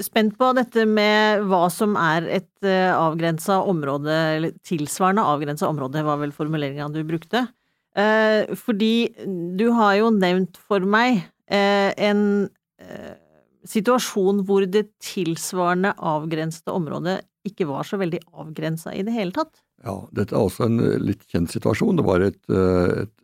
spent 0.02 0.34
på 0.40 0.50
dette 0.56 0.84
med 0.88 1.44
hva 1.48 1.68
som 1.72 1.94
er 2.00 2.26
et 2.40 2.66
eh, 2.66 2.90
avgrensa 2.90 3.60
område, 3.70 4.16
eller 4.36 4.56
tilsvarende 4.66 5.24
avgrensa 5.24 5.68
område, 5.70 6.02
var 6.04 6.20
vel 6.20 6.34
formuleringa 6.34 6.90
du 6.92 7.00
brukte. 7.08 7.46
Uh, 7.98 8.44
fordi 8.54 9.08
du 9.58 9.70
har 9.74 9.96
jo 9.98 10.10
nevnt 10.14 10.58
for 10.68 10.84
meg 10.86 11.22
uh, 11.50 11.90
en 11.96 12.20
situasjon 13.68 14.44
hvor 14.46 14.66
det 14.70 14.84
tilsvarende 15.02 15.94
avgrensede 15.96 16.74
området 16.74 17.16
ikke 17.48 17.68
var 17.68 17.88
så 17.88 17.98
veldig 18.00 18.20
avgrensa 18.32 18.94
i 18.94 19.04
det 19.06 19.14
hele 19.16 19.34
tatt. 19.36 19.62
Ja, 19.84 20.00
dette 20.14 20.36
er 20.36 20.44
også 20.44 20.68
en 20.68 20.82
eh, 20.82 20.98
litt 21.02 21.26
kjent 21.30 21.52
situasjon. 21.54 21.98
Det 22.00 22.06
var 22.06 22.24
et, 22.26 22.40
eh, 22.50 23.04
et, 23.04 23.14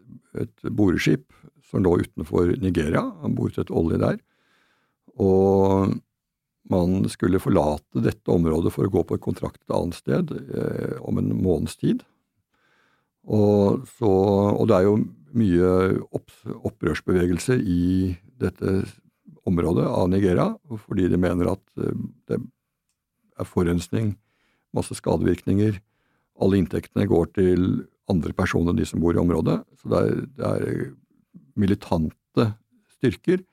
et 0.44 0.70
boreskip 0.70 1.26
som 1.70 1.84
lå 1.84 1.98
utenfor 2.04 2.54
Nigeria. 2.62 3.04
Han 3.22 3.36
boret 3.38 3.58
et 3.60 3.72
olje 3.74 4.00
der. 4.02 4.18
Og 5.20 5.94
man 6.70 7.04
skulle 7.12 7.42
forlate 7.42 8.02
dette 8.04 8.32
området 8.32 8.72
for 8.72 8.86
å 8.86 8.92
gå 8.92 9.04
på 9.04 9.18
et 9.18 9.24
kontrakt 9.24 9.60
et 9.60 9.74
annet 9.76 9.98
sted 9.98 10.32
eh, 10.32 10.96
om 11.04 11.20
en 11.20 11.32
måneds 11.36 11.76
tid. 11.80 12.04
Og, 13.24 13.84
så, 13.96 14.10
og, 14.52 14.66
det 14.68 14.78
er 14.78 14.86
jo 14.88 14.98
mye 15.34 15.70
opp, 16.14 16.32
opprørsbevegelser 16.70 17.60
i 17.60 18.14
dette 18.40 18.82
området 19.48 19.86
av 19.88 20.10
Nigeria, 20.12 20.50
fordi 20.86 21.08
de 21.12 21.20
mener 21.20 21.52
at 21.54 21.64
eh, 21.80 22.04
det 22.30 22.40
er 23.40 23.48
forurensning, 23.48 24.14
masse 24.74 24.94
skadevirkninger. 24.98 25.78
Alle 26.42 26.58
inntektene 26.58 27.06
går 27.10 27.30
til 27.38 27.84
andre 28.10 28.34
personer 28.36 28.74
enn 28.74 28.80
de 28.80 28.86
som 28.88 29.02
bor 29.02 29.16
i 29.16 29.22
området. 29.22 29.60
Så 29.80 29.90
det 29.90 30.00
er, 30.00 30.22
det 30.38 30.50
er 30.50 30.92
militante 31.58 32.48
styrker 32.96 33.44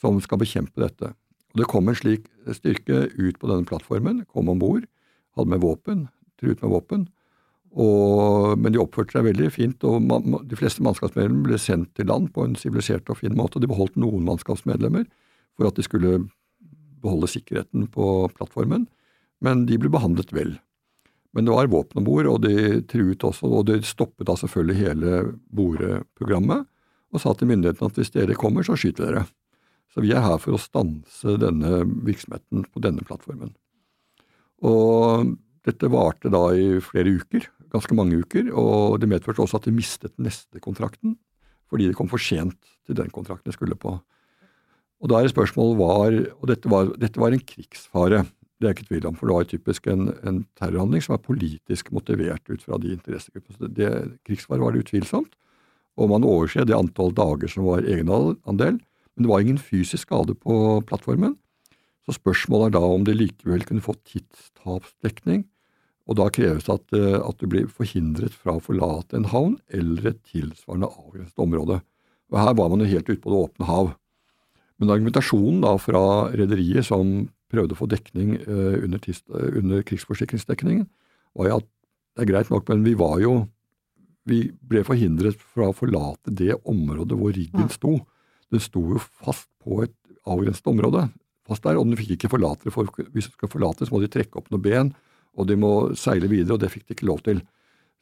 som 0.00 0.18
skal 0.22 0.42
bekjempe 0.42 0.82
dette. 0.82 1.12
Og 1.54 1.62
Det 1.62 1.68
kom 1.70 1.88
en 1.88 1.96
slik 1.96 2.26
styrke 2.52 3.06
ut 3.16 3.38
på 3.40 3.48
denne 3.48 3.66
plattformen, 3.68 4.24
kom 4.28 4.50
om 4.52 4.60
bord, 4.60 4.84
hadde 5.38 5.52
med 5.52 5.62
våpen, 5.62 6.08
truet 6.40 6.60
med 6.62 6.74
våpen. 6.74 7.06
Og, 7.76 8.56
men 8.60 8.72
de 8.72 8.80
oppførte 8.80 9.16
seg 9.16 9.26
veldig 9.26 9.50
fint, 9.52 9.84
og 9.84 10.00
man, 10.04 10.38
de 10.48 10.56
fleste 10.56 10.84
mannskapsmedlemmer 10.84 11.50
ble 11.50 11.58
sendt 11.60 11.90
til 11.96 12.08
land 12.08 12.30
på 12.32 12.44
en 12.46 12.56
sivilisert 12.56 13.08
og 13.12 13.20
fin 13.20 13.36
måte. 13.36 13.60
De 13.60 13.68
beholdt 13.68 13.98
noen 14.00 14.24
mannskapsmedlemmer 14.24 15.04
for 15.56 15.68
at 15.68 15.76
de 15.76 15.84
skulle 15.84 16.22
beholde 17.04 17.28
sikkerheten 17.28 17.84
på 17.92 18.06
plattformen 18.36 18.86
men 19.44 19.66
de 19.68 19.78
ble 19.80 19.90
behandlet 19.92 20.32
vel. 20.34 20.56
Men 21.36 21.44
det 21.44 21.52
var 21.52 21.68
våpen 21.68 22.00
om 22.00 22.06
bord, 22.06 22.28
og 22.30 22.40
de 22.46 22.80
truet 22.88 23.24
også, 23.26 23.50
og 23.50 23.66
de 23.68 23.80
stoppet 23.84 24.28
da 24.28 24.36
selvfølgelig 24.40 24.78
hele 24.80 25.18
boreprogrammet 25.52 26.64
og 27.14 27.22
sa 27.22 27.32
til 27.36 27.50
myndighetene 27.50 27.90
at 27.90 27.98
hvis 28.00 28.12
dere 28.14 28.36
kommer, 28.38 28.64
så 28.66 28.76
skyter 28.78 29.06
dere. 29.06 29.26
Så 29.92 30.02
vi 30.04 30.12
er 30.12 30.24
her 30.24 30.40
for 30.42 30.56
å 30.56 30.60
stanse 30.60 31.36
denne 31.40 31.84
virksomheten 32.04 32.66
på 32.72 32.82
denne 32.84 33.04
plattformen. 33.06 33.54
Og 34.64 35.36
dette 35.66 35.90
varte 35.92 36.32
da 36.32 36.42
i 36.56 36.80
flere 36.84 37.14
uker, 37.20 37.46
ganske 37.72 37.96
mange 37.96 38.18
uker, 38.20 38.50
og 38.56 39.00
det 39.02 39.08
medførte 39.10 39.44
også 39.44 39.60
at 39.60 39.68
de 39.68 39.76
mistet 39.76 40.14
neste 40.20 40.60
kontrakten, 40.62 41.16
fordi 41.70 41.88
de 41.88 41.96
kom 41.98 42.10
for 42.10 42.22
sent 42.22 42.58
til 42.86 42.98
den 42.98 43.10
kontrakten 43.14 43.50
de 43.50 43.56
skulle 43.56 43.78
på. 43.80 43.96
Og 45.02 45.10
da 45.12 45.20
er 45.20 45.32
spørsmålet 45.32 45.80
var, 45.80 46.18
og 46.38 46.46
dette 46.48 46.70
var, 46.72 46.92
dette 47.00 47.20
var 47.20 47.34
en 47.34 47.42
krigsfare, 47.42 48.22
det 48.60 48.68
er 48.68 48.76
ikke 48.76 48.88
tvil 48.88 49.08
om, 49.10 49.16
for 49.18 49.28
det 49.28 49.36
var 49.36 49.48
typisk 49.50 49.88
en, 49.92 50.10
en 50.24 50.38
terrorhandling 50.56 51.02
som 51.04 51.16
var 51.16 51.24
politisk 51.26 51.90
motivert 51.92 52.46
ut 52.48 52.62
fra 52.64 52.78
de 52.80 52.94
interessegruppene. 52.94 53.72
Det, 53.76 53.90
krigsfare 54.24 54.62
var 54.62 54.72
det 54.72 54.86
utvilsomt, 54.86 55.34
og 55.96 56.12
man 56.12 56.24
overser 56.28 56.68
det 56.68 56.76
antall 56.76 57.12
dager 57.16 57.52
som 57.52 57.66
var 57.68 57.84
egenandel, 57.84 58.78
men 59.16 59.24
det 59.24 59.32
var 59.32 59.44
ingen 59.44 59.60
fysisk 59.60 60.06
skade 60.06 60.36
på 60.40 60.80
plattformen. 60.88 61.36
Så 62.06 62.16
spørsmålet 62.16 62.70
er 62.70 62.78
da 62.78 62.84
om 62.86 63.04
de 63.04 63.16
likevel 63.16 63.64
kunne 63.66 63.84
få 63.84 63.96
tidstapsdekning, 64.06 65.44
og 66.06 66.20
da 66.20 66.28
kreves 66.30 66.68
det 66.68 66.74
at, 66.76 66.94
eh, 66.94 67.18
at 67.18 67.40
du 67.42 67.48
blir 67.50 67.66
forhindret 67.66 68.34
fra 68.34 68.56
å 68.56 68.62
forlate 68.62 69.18
en 69.18 69.28
havn 69.32 69.56
eller 69.74 70.12
et 70.12 70.20
tilsvarende 70.30 70.86
avgrenset 70.86 71.42
område. 71.42 71.80
Og 72.30 72.38
Her 72.38 72.54
var 72.54 72.70
man 72.70 72.82
jo 72.82 72.90
helt 72.92 73.08
ute 73.10 73.22
på 73.22 73.32
det 73.32 73.40
åpne 73.42 73.66
hav. 73.66 73.94
Men 74.78 74.92
argumentasjonen 74.92 75.64
da 75.64 75.74
fra 75.80 76.30
rederiet 76.30 76.86
som 76.86 77.28
prøvde 77.52 77.76
å 77.76 77.78
få 77.78 77.88
dekning 77.90 78.36
under, 78.46 78.80
under, 78.84 79.50
under 79.60 79.84
krigsforsikringsdekningen, 79.86 80.86
var 81.36 81.58
at 81.58 81.68
det 82.16 82.24
er 82.24 82.30
greit 82.32 82.50
nok, 82.50 82.66
men 82.72 82.84
vi 82.86 82.94
var 82.98 83.20
jo 83.22 83.36
vi 84.26 84.40
ble 84.66 84.82
forhindret 84.86 85.38
fra 85.38 85.70
å 85.70 85.76
forlate 85.76 86.34
det 86.34 86.56
området 86.66 87.18
hvor 87.18 87.34
riggen 87.34 87.68
sto. 87.70 87.94
Den 88.50 88.62
sto 88.62 88.82
jo 88.94 89.02
fast 89.02 89.48
på 89.62 89.84
et 89.84 89.94
avgrenset 90.26 90.66
område. 90.72 91.08
fast 91.46 91.62
der, 91.62 91.78
Og 91.78 91.86
den 91.86 91.96
fikk 91.96 92.16
ikke 92.16 92.32
forlate 92.34 92.64
det, 92.64 92.72
for 92.74 92.90
hvis 93.14 93.28
du 93.30 93.34
skal 93.36 93.48
forlate 93.48 93.86
så 93.86 93.94
må 93.94 94.00
de 94.02 94.10
trekke 94.10 94.34
opp 94.34 94.50
noen 94.50 94.62
ben, 94.62 94.94
og 95.38 95.46
de 95.46 95.54
må 95.54 95.94
seile 95.94 96.26
videre, 96.26 96.54
og 96.54 96.60
det 96.60 96.72
fikk 96.72 96.88
de 96.88 96.94
ikke 96.96 97.06
lov 97.06 97.22
til. 97.22 97.38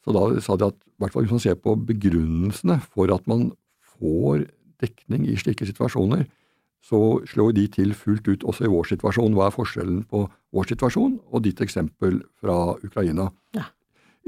Så 0.01 0.15
da 0.17 0.41
sa 0.41 0.57
de 0.57 0.71
at 0.71 0.79
hvert 0.97 1.13
fall 1.13 1.27
hvis 1.27 1.35
man 1.35 1.43
ser 1.45 1.59
på 1.61 1.75
begrunnelsene 1.77 2.79
for 2.81 3.13
at 3.13 3.27
man 3.29 3.51
får 3.99 4.47
dekning 4.81 5.29
i 5.29 5.37
slike 5.37 5.67
situasjoner, 5.69 6.25
så 6.85 7.01
slår 7.31 7.55
de 7.57 7.65
til 7.73 7.95
fullt 7.97 8.29
ut 8.29 8.45
også 8.45 8.67
i 8.67 8.73
vår 8.73 8.91
situasjon. 8.93 9.37
Hva 9.37 9.49
er 9.49 9.57
forskjellen 9.57 10.03
på 10.11 10.27
vår 10.55 10.69
situasjon 10.75 11.17
og 11.33 11.45
ditt 11.47 11.63
eksempel 11.65 12.21
fra 12.43 12.77
Ukraina? 12.85 13.31
Ja. 13.57 13.71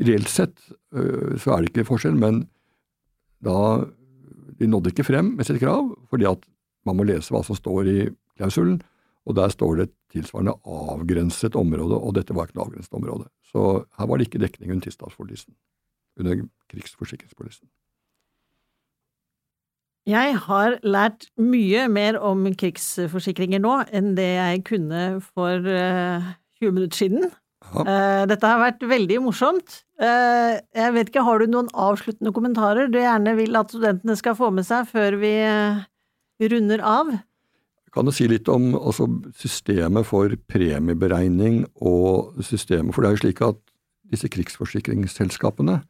Reelt 0.07 0.33
sett 0.33 0.57
øh, 0.97 1.37
så 1.41 1.53
er 1.53 1.63
det 1.63 1.73
ikke 1.73 1.89
forskjell, 1.91 2.17
men 2.17 2.47
da 3.45 3.85
de 4.57 4.69
nådde 4.71 4.93
ikke 4.93 5.05
frem 5.05 5.35
med 5.37 5.49
sitt 5.49 5.61
krav, 5.61 5.93
fordi 6.09 6.29
at 6.29 6.45
man 6.89 6.97
må 6.97 7.05
lese 7.09 7.35
hva 7.35 7.43
som 7.45 7.59
står 7.59 7.91
i 7.93 7.99
klausulen, 8.39 8.81
og 9.27 9.37
der 9.37 9.53
står 9.53 9.77
det 9.77 9.89
et 9.89 9.95
tilsvarende 10.17 10.55
avgrenset 10.65 11.57
område, 11.59 11.99
og 11.99 12.15
dette 12.17 12.35
var 12.37 12.49
ikke 12.49 12.61
noe 12.61 12.69
avgrenset 12.71 12.97
område. 12.97 13.27
Så 13.51 13.83
her 13.99 14.09
var 14.09 14.17
det 14.17 14.29
ikke 14.29 14.41
dekning 14.41 14.73
under 14.73 14.87
tidsdagspolisen, 14.87 15.53
under 16.21 16.47
krigsforsikringspolisen. 16.73 17.67
Jeg 20.07 20.37
har 20.45 20.77
lært 20.87 21.27
mye 21.35 21.89
mer 21.91 22.15
om 22.23 22.45
krigsforsikringer 22.55 23.59
nå 23.63 23.81
enn 23.91 24.13
det 24.15 24.29
jeg 24.37 24.63
kunne 24.69 25.01
for 25.35 25.59
20 25.67 25.73
øh, 25.75 26.71
minutter 26.71 27.01
siden. 27.01 27.27
Uh, 27.67 28.23
dette 28.31 28.47
har 28.47 28.61
vært 28.63 28.85
veldig 28.87 29.17
morsomt. 29.25 29.81
Uh, 29.99 30.63
jeg 30.77 30.93
vet 30.95 31.11
ikke, 31.11 31.25
Har 31.27 31.43
du 31.43 31.51
noen 31.51 31.71
avsluttende 31.75 32.31
kommentarer 32.31 32.87
du 32.87 33.01
gjerne 33.01 33.35
vil 33.35 33.59
at 33.59 33.75
studentene 33.75 34.15
skal 34.15 34.37
få 34.39 34.53
med 34.55 34.69
seg 34.69 34.87
før 34.87 35.19
vi 35.19 35.33
runder 36.53 36.85
av? 36.87 37.11
Jeg 37.11 37.97
kan 37.97 38.07
jo 38.07 38.15
si 38.15 38.29
litt 38.31 38.47
om 38.53 38.77
altså, 38.79 39.09
systemet 39.35 40.07
for 40.07 40.31
premieberegning 40.47 41.65
og 41.81 42.39
systemet 42.45 42.95
For 42.95 43.03
det 43.03 43.09
er 43.09 43.17
jo 43.17 43.25
slik 43.25 43.43
at 43.43 43.59
disse 44.13 44.31
krigsforsikringsselskapene 44.31 45.81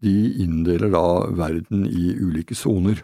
de 0.00 0.16
inndeler 0.40 0.88
da 0.94 1.04
verden 1.36 1.84
i 1.84 2.14
ulike 2.16 2.56
soner, 2.56 3.02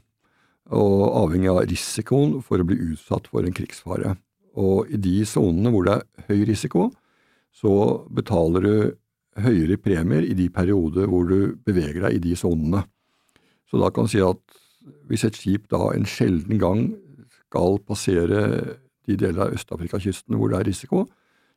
og 0.75 1.03
avhengig 1.23 1.51
av 1.53 1.65
risikoen 1.71 2.41
for 2.43 2.61
å 2.61 2.67
bli 2.67 2.79
utsatt 2.91 3.29
for 3.31 3.47
en 3.47 3.55
krigsfare. 3.55 4.17
Og 4.57 4.91
i 4.91 4.99
de 4.99 5.21
sonene 5.29 5.71
hvor 5.73 5.87
det 5.87 5.97
er 5.99 6.31
høy 6.31 6.47
risiko, 6.49 6.89
så 7.55 7.73
betaler 8.13 8.67
du 8.67 8.77
høyere 9.45 9.77
premier 9.81 10.25
i 10.25 10.37
de 10.37 10.49
perioder 10.53 11.09
hvor 11.11 11.29
du 11.29 11.57
beveger 11.67 12.07
deg 12.07 12.17
i 12.17 12.23
de 12.25 12.37
sonene. 12.39 12.83
Så 13.69 13.81
da 13.81 13.91
kan 13.93 14.07
du 14.07 14.13
si 14.13 14.23
at 14.25 14.41
hvis 15.11 15.27
et 15.27 15.39
skip 15.39 15.69
da 15.73 15.91
en 15.93 16.07
sjelden 16.09 16.61
gang 16.63 16.89
skal 17.47 17.79
passere 17.87 18.43
de 19.07 19.17
deler 19.19 19.47
av 19.47 19.55
Øst-Afrika-kysten 19.55 20.39
hvor 20.39 20.51
det 20.51 20.61
er 20.61 20.69
risiko, 20.71 21.05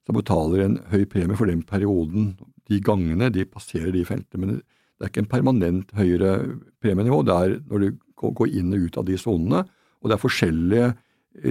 så 0.06 0.15
betaler 0.15 0.63
en 0.65 0.78
høy 0.91 1.04
premie 1.10 1.38
for 1.38 1.50
den 1.50 1.63
perioden, 1.65 2.34
de 2.69 2.80
gangene 2.82 3.30
de 3.34 3.45
passerer 3.50 3.93
de 3.93 4.06
feltene. 4.06 4.41
Men 4.41 4.54
det 4.60 5.06
er 5.06 5.12
ikke 5.12 5.24
en 5.24 5.32
permanent 5.32 5.93
høyere 5.98 6.34
premienivå, 6.82 7.22
det 7.26 7.36
er 7.36 7.58
når 7.69 7.84
du 7.84 7.89
går 8.19 8.55
inn 8.60 8.73
og 8.75 8.88
ut 8.88 8.99
av 8.99 9.08
de 9.08 9.17
sonene, 9.19 9.63
og 9.99 10.10
det 10.10 10.15
er 10.15 10.21
forskjellige 10.21 10.89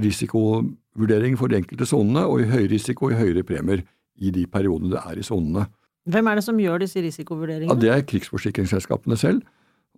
risikovurderinger 0.04 1.38
for 1.40 1.50
de 1.50 1.60
enkelte 1.60 1.88
sonene, 1.88 2.24
og 2.28 2.42
i 2.42 2.48
høy 2.50 2.68
risiko 2.70 3.10
i 3.12 3.18
høyere 3.18 3.44
premier 3.46 3.84
i 4.18 4.32
de 4.34 4.44
periodene 4.50 4.96
det 4.96 5.02
er 5.04 5.20
i 5.20 5.26
sonene. 5.26 5.68
Hvem 6.08 6.30
er 6.30 6.38
det 6.38 6.44
som 6.46 6.58
gjør 6.60 6.82
disse 6.82 7.02
risikovurderingene? 7.04 7.74
Ja, 7.74 7.80
det 7.80 7.92
er 7.92 8.06
krigsforsikringsselskapene 8.08 9.18
selv, 9.20 9.42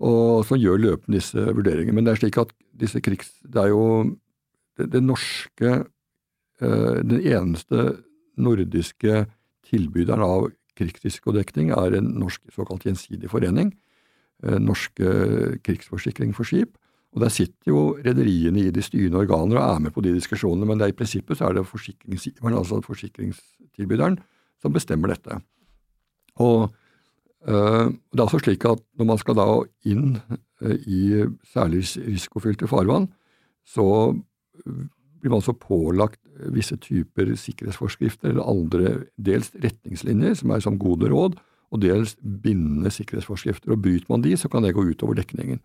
og 0.01 0.47
som 0.49 0.59
gjør 0.59 0.81
løpende 0.81 1.21
disse 1.21 1.45
vurderingene. 1.55 1.95
Men 1.97 2.07
det 2.09 2.15
er 2.15 2.23
slik 2.23 2.39
at 2.41 2.53
disse 2.81 3.03
krigs... 3.05 3.31
Det 3.45 3.63
er 3.63 3.73
jo 3.73 3.85
det, 4.79 4.89
det 4.95 5.03
norske 5.05 5.73
eh, 5.77 6.99
Den 7.05 7.21
eneste 7.21 8.01
nordiske 8.41 9.27
tilbyderen 9.71 10.25
av 10.25 10.49
krigsrisikodekning 10.81 11.71
er 11.77 11.99
en 11.99 12.15
norsk 12.19 12.43
såkalt 12.55 12.87
gjensidig 12.89 13.31
forening. 13.31 13.75
Eh, 14.41 14.57
norske 14.57 15.05
krigsforsikring 15.61 16.33
for 16.33 16.49
skip. 16.49 16.77
Og 17.13 17.21
Der 17.21 17.29
sitter 17.29 17.69
jo 17.69 17.99
rederiene 17.99 18.61
i 18.61 18.71
de 18.71 18.83
styrende 18.83 19.19
organer 19.19 19.59
og 19.59 19.77
er 19.77 19.81
med 19.81 19.91
på 19.91 20.01
de 20.01 20.15
diskusjonene, 20.15 20.65
men 20.65 20.81
i 20.81 20.93
prinsippet 20.93 21.37
så 21.37 21.49
er 21.49 21.53
det 21.53 21.67
forsikringsgiveren, 21.67 22.57
altså 22.57 22.81
forsikringstilbyderen, 22.81 24.19
som 24.63 24.73
bestemmer 24.73 25.09
dette. 25.09 25.41
Og 26.37 26.71
øh, 27.49 27.91
Det 27.91 28.19
er 28.19 28.23
altså 28.23 28.39
slik 28.39 28.65
at 28.65 28.81
når 28.97 29.05
man 29.05 29.19
skal 29.19 29.35
da 29.35 29.63
inn 29.85 30.19
øh, 30.63 30.79
i 30.87 31.25
særlig 31.53 31.85
risikofylte 32.07 32.69
farvann, 32.69 33.13
så 33.67 34.17
blir 35.21 35.31
man 35.31 35.43
så 35.43 35.53
pålagt 35.53 36.21
visse 36.49 36.77
typer 36.77 37.35
sikkerhetsforskrifter 37.37 38.29
eller 38.29 38.43
andre 38.43 39.05
dels 39.19 39.53
retningslinjer, 39.55 40.35
som 40.35 40.51
er 40.51 40.61
som 40.61 40.79
gode 40.79 41.11
råd, 41.11 41.37
og 41.71 41.83
dels 41.83 42.17
bindende 42.21 42.91
sikkerhetsforskrifter. 42.91 43.73
Og 43.75 43.83
Bryter 43.83 44.11
man 44.11 44.25
de, 44.25 44.37
så 44.37 44.51
kan 44.51 44.65
det 44.65 44.75
gå 44.75 44.85
utover 44.91 45.19
dekningen. 45.19 45.61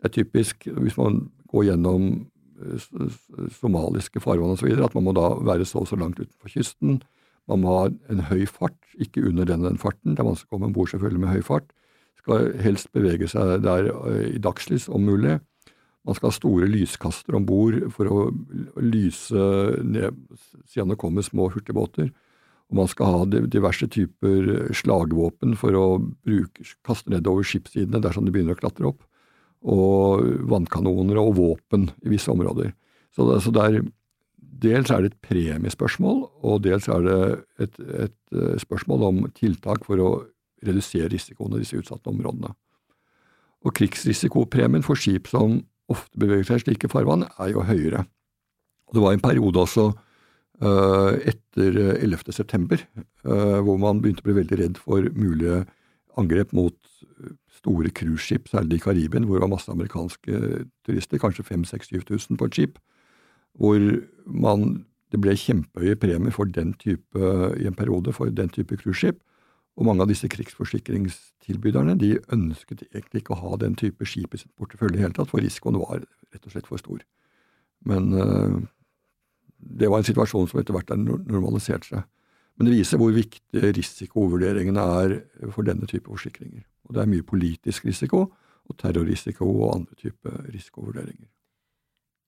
Det 0.00 0.08
er 0.08 0.16
typisk 0.16 0.66
hvis 0.66 0.96
man 0.96 1.26
går 1.52 1.68
gjennom 1.68 2.06
eh, 2.62 2.86
somaliske 3.60 4.22
farvann 4.24 4.56
osv., 4.56 4.70
at 4.72 4.96
man 4.96 5.04
må 5.08 5.16
da 5.16 5.34
være 5.44 5.68
så 5.68 5.82
og 5.84 5.90
så 5.90 5.98
langt 6.00 6.20
utenfor 6.20 6.52
kysten. 6.54 7.02
Man 7.50 7.60
må 7.64 7.76
ha 7.76 7.90
en 8.12 8.24
høy 8.30 8.46
fart, 8.48 8.78
ikke 9.00 9.26
under 9.28 9.44
den, 9.44 9.66
den 9.66 9.78
farten. 9.80 10.14
Det 10.14 10.22
er 10.22 10.30
vanskelig 10.30 10.48
å 10.48 10.54
komme 10.56 10.70
om 10.70 10.74
bord 10.76 10.92
selvfølgelig 10.92 11.24
med 11.24 11.34
høy 11.34 11.44
fart. 11.44 11.68
Skal 12.20 12.50
helst 12.60 12.90
bevege 12.96 13.28
seg 13.28 13.60
der 13.64 13.92
eh, 13.92 14.26
i 14.36 14.42
dagslys 14.42 14.88
om 14.88 15.04
mulig. 15.08 15.38
Man 16.08 16.16
skal 16.16 16.30
ha 16.30 16.36
store 16.36 16.68
lyskaster 16.70 17.36
om 17.36 17.44
bord 17.44 17.76
for 17.92 18.08
å 18.08 18.20
lyse 18.80 19.46
ned 19.84 20.16
siden 20.64 20.94
det 20.94 21.00
kommer 21.00 21.24
små 21.26 21.50
hurtigbåter. 21.52 22.08
Og 22.70 22.78
man 22.78 22.90
skal 22.90 23.14
ha 23.14 23.44
diverse 23.50 23.86
typer 23.90 24.70
slagvåpen 24.78 25.56
for 25.58 25.74
å 25.74 25.86
bruke, 25.98 26.66
kaste 26.86 27.10
nedover 27.10 27.46
skipssidene 27.46 28.02
dersom 28.02 28.26
de 28.26 28.34
begynner 28.34 28.54
å 28.54 28.60
klatre 28.60 28.92
opp 28.92 29.02
og 29.60 30.22
vannkanoner 30.48 31.18
og 31.20 31.34
våpen 31.36 31.90
i 32.04 32.12
visse 32.14 32.30
områder. 32.32 32.72
Så, 33.12 33.26
det, 33.28 33.40
så 33.44 33.52
det 33.52 33.64
er, 33.66 33.80
dels 34.62 34.92
er 34.92 35.02
det 35.02 35.12
et 35.12 35.22
premiespørsmål, 35.26 36.22
og 36.46 36.62
dels 36.64 36.88
er 36.88 37.04
det 37.04 37.20
et, 37.66 37.80
et, 38.06 38.18
eh, 38.32 38.54
spørsmål 38.62 39.06
om 39.10 39.22
tiltak 39.36 39.84
for 39.84 40.00
å 40.00 40.10
redusere 40.64 41.10
risikoen 41.12 41.56
i 41.56 41.62
disse 41.64 41.76
utsatte 41.76 42.12
områdene. 42.12 42.54
Og 43.66 43.74
krigsrisikopremien 43.76 44.84
for 44.86 44.96
skip 44.96 45.28
som 45.28 45.58
ofte 45.90 46.20
beveger 46.22 46.46
seg 46.48 46.62
i 46.62 46.64
slike 46.68 46.88
farvann, 46.92 47.26
er 47.40 47.52
jo 47.52 47.66
høyere. 47.66 48.06
Og 48.88 48.96
det 48.96 49.04
var 49.04 49.16
en 49.16 49.24
periode 49.24 49.60
også 49.60 49.90
etter 50.60 51.76
11. 52.04 52.32
september 52.36 52.82
uh, 53.24 53.60
hvor 53.64 53.78
man 53.80 54.02
begynte 54.02 54.20
å 54.20 54.26
bli 54.28 54.34
veldig 54.42 54.58
redd 54.60 54.80
for 54.80 55.06
mulige 55.16 55.62
angrep 56.20 56.52
mot 56.52 56.76
store 57.60 57.90
cruiseskip, 57.90 58.48
særlig 58.48 58.78
i 58.78 58.84
Karibien, 58.84 59.24
hvor 59.24 59.36
det 59.36 59.44
var 59.44 59.52
masse 59.52 59.72
amerikanske 59.72 60.64
turister, 60.86 61.20
kanskje 61.20 61.44
5000-7000 61.48 62.38
på 62.40 62.48
et 62.48 62.56
skip, 62.56 62.78
hvor 63.60 63.80
man, 64.26 64.84
det 65.12 65.20
ble 65.20 65.34
kjempehøye 65.36 65.98
premier 66.00 66.32
for 66.34 66.48
den 66.48 66.72
type, 66.80 67.18
i 67.60 67.66
en 67.68 67.76
periode 67.76 68.14
for 68.16 68.32
den 68.32 68.48
type 68.48 68.76
cruiseskip. 68.80 69.20
Og 69.76 69.86
mange 69.86 70.04
av 70.04 70.10
disse 70.10 70.28
krigsforsikringstilbyderne 70.28 71.94
de 72.00 72.16
ønsket 72.34 72.82
egentlig 72.90 73.22
ikke 73.22 73.36
å 73.36 73.42
ha 73.44 73.56
den 73.60 73.76
type 73.78 74.04
skip 74.08 74.34
i 74.34 74.40
sin 74.40 74.52
portefølje 74.58 74.98
i 74.98 75.04
hele 75.04 75.16
tatt, 75.16 75.30
for 75.30 75.40
risikoen 75.40 75.78
var 75.80 76.02
rett 76.02 76.46
og 76.46 76.52
slett 76.54 76.68
for 76.68 76.80
stor. 76.80 77.04
Men 77.88 78.10
det 79.60 79.90
var 79.90 79.98
en 80.00 80.08
situasjon 80.08 80.48
som 80.50 80.60
etter 80.60 80.74
hvert 80.76 80.90
har 80.92 81.00
normalisert 81.00 81.84
seg. 81.88 82.02
Men 82.58 82.66
det 82.68 82.76
viser 82.76 83.00
hvor 83.00 83.12
viktig 83.14 83.60
risikovurderingene 83.76 84.82
er 85.00 85.10
for 85.54 85.62
denne 85.64 85.86
type 85.88 86.08
forsikringer. 86.10 86.62
Og 86.88 86.94
det 86.96 87.02
er 87.02 87.12
mye 87.12 87.26
politisk 87.26 87.80
risiko 87.88 88.18
og 88.70 88.74
terrorrisiko 88.78 89.44
og 89.48 89.76
andre 89.78 89.94
typer 90.00 90.32
risikovurderinger. 90.52 91.28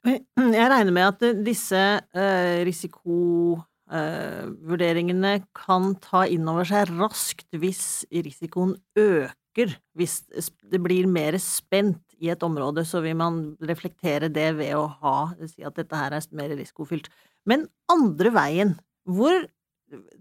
Jeg 0.02 0.70
regner 0.72 0.94
med 0.94 1.06
at 1.06 1.20
disse 1.46 1.78
eh, 1.78 2.66
risikovurderingene 2.66 5.32
kan 5.54 5.94
ta 6.02 6.26
inn 6.26 6.48
over 6.50 6.64
seg 6.66 6.90
raskt 6.96 7.46
hvis 7.54 8.02
risikoen 8.10 8.74
øker 8.98 9.41
koker. 9.52 9.76
Hvis 9.96 10.22
det 10.70 10.80
blir 10.82 11.06
mer 11.06 11.36
spent 11.38 12.00
i 12.20 12.30
et 12.30 12.42
område, 12.42 12.84
så 12.84 13.02
vil 13.02 13.16
man 13.16 13.56
reflektere 13.60 14.28
det 14.28 14.56
ved 14.56 14.74
å 14.76 14.86
ha, 15.02 15.32
si 15.46 15.62
at 15.62 15.76
dette 15.76 15.96
her 15.96 16.12
er 16.12 16.22
mer 16.32 16.50
risikofylt. 16.56 17.08
Men 17.46 17.68
andre 17.90 18.30
veien, 18.30 18.76
hvor 19.04 19.46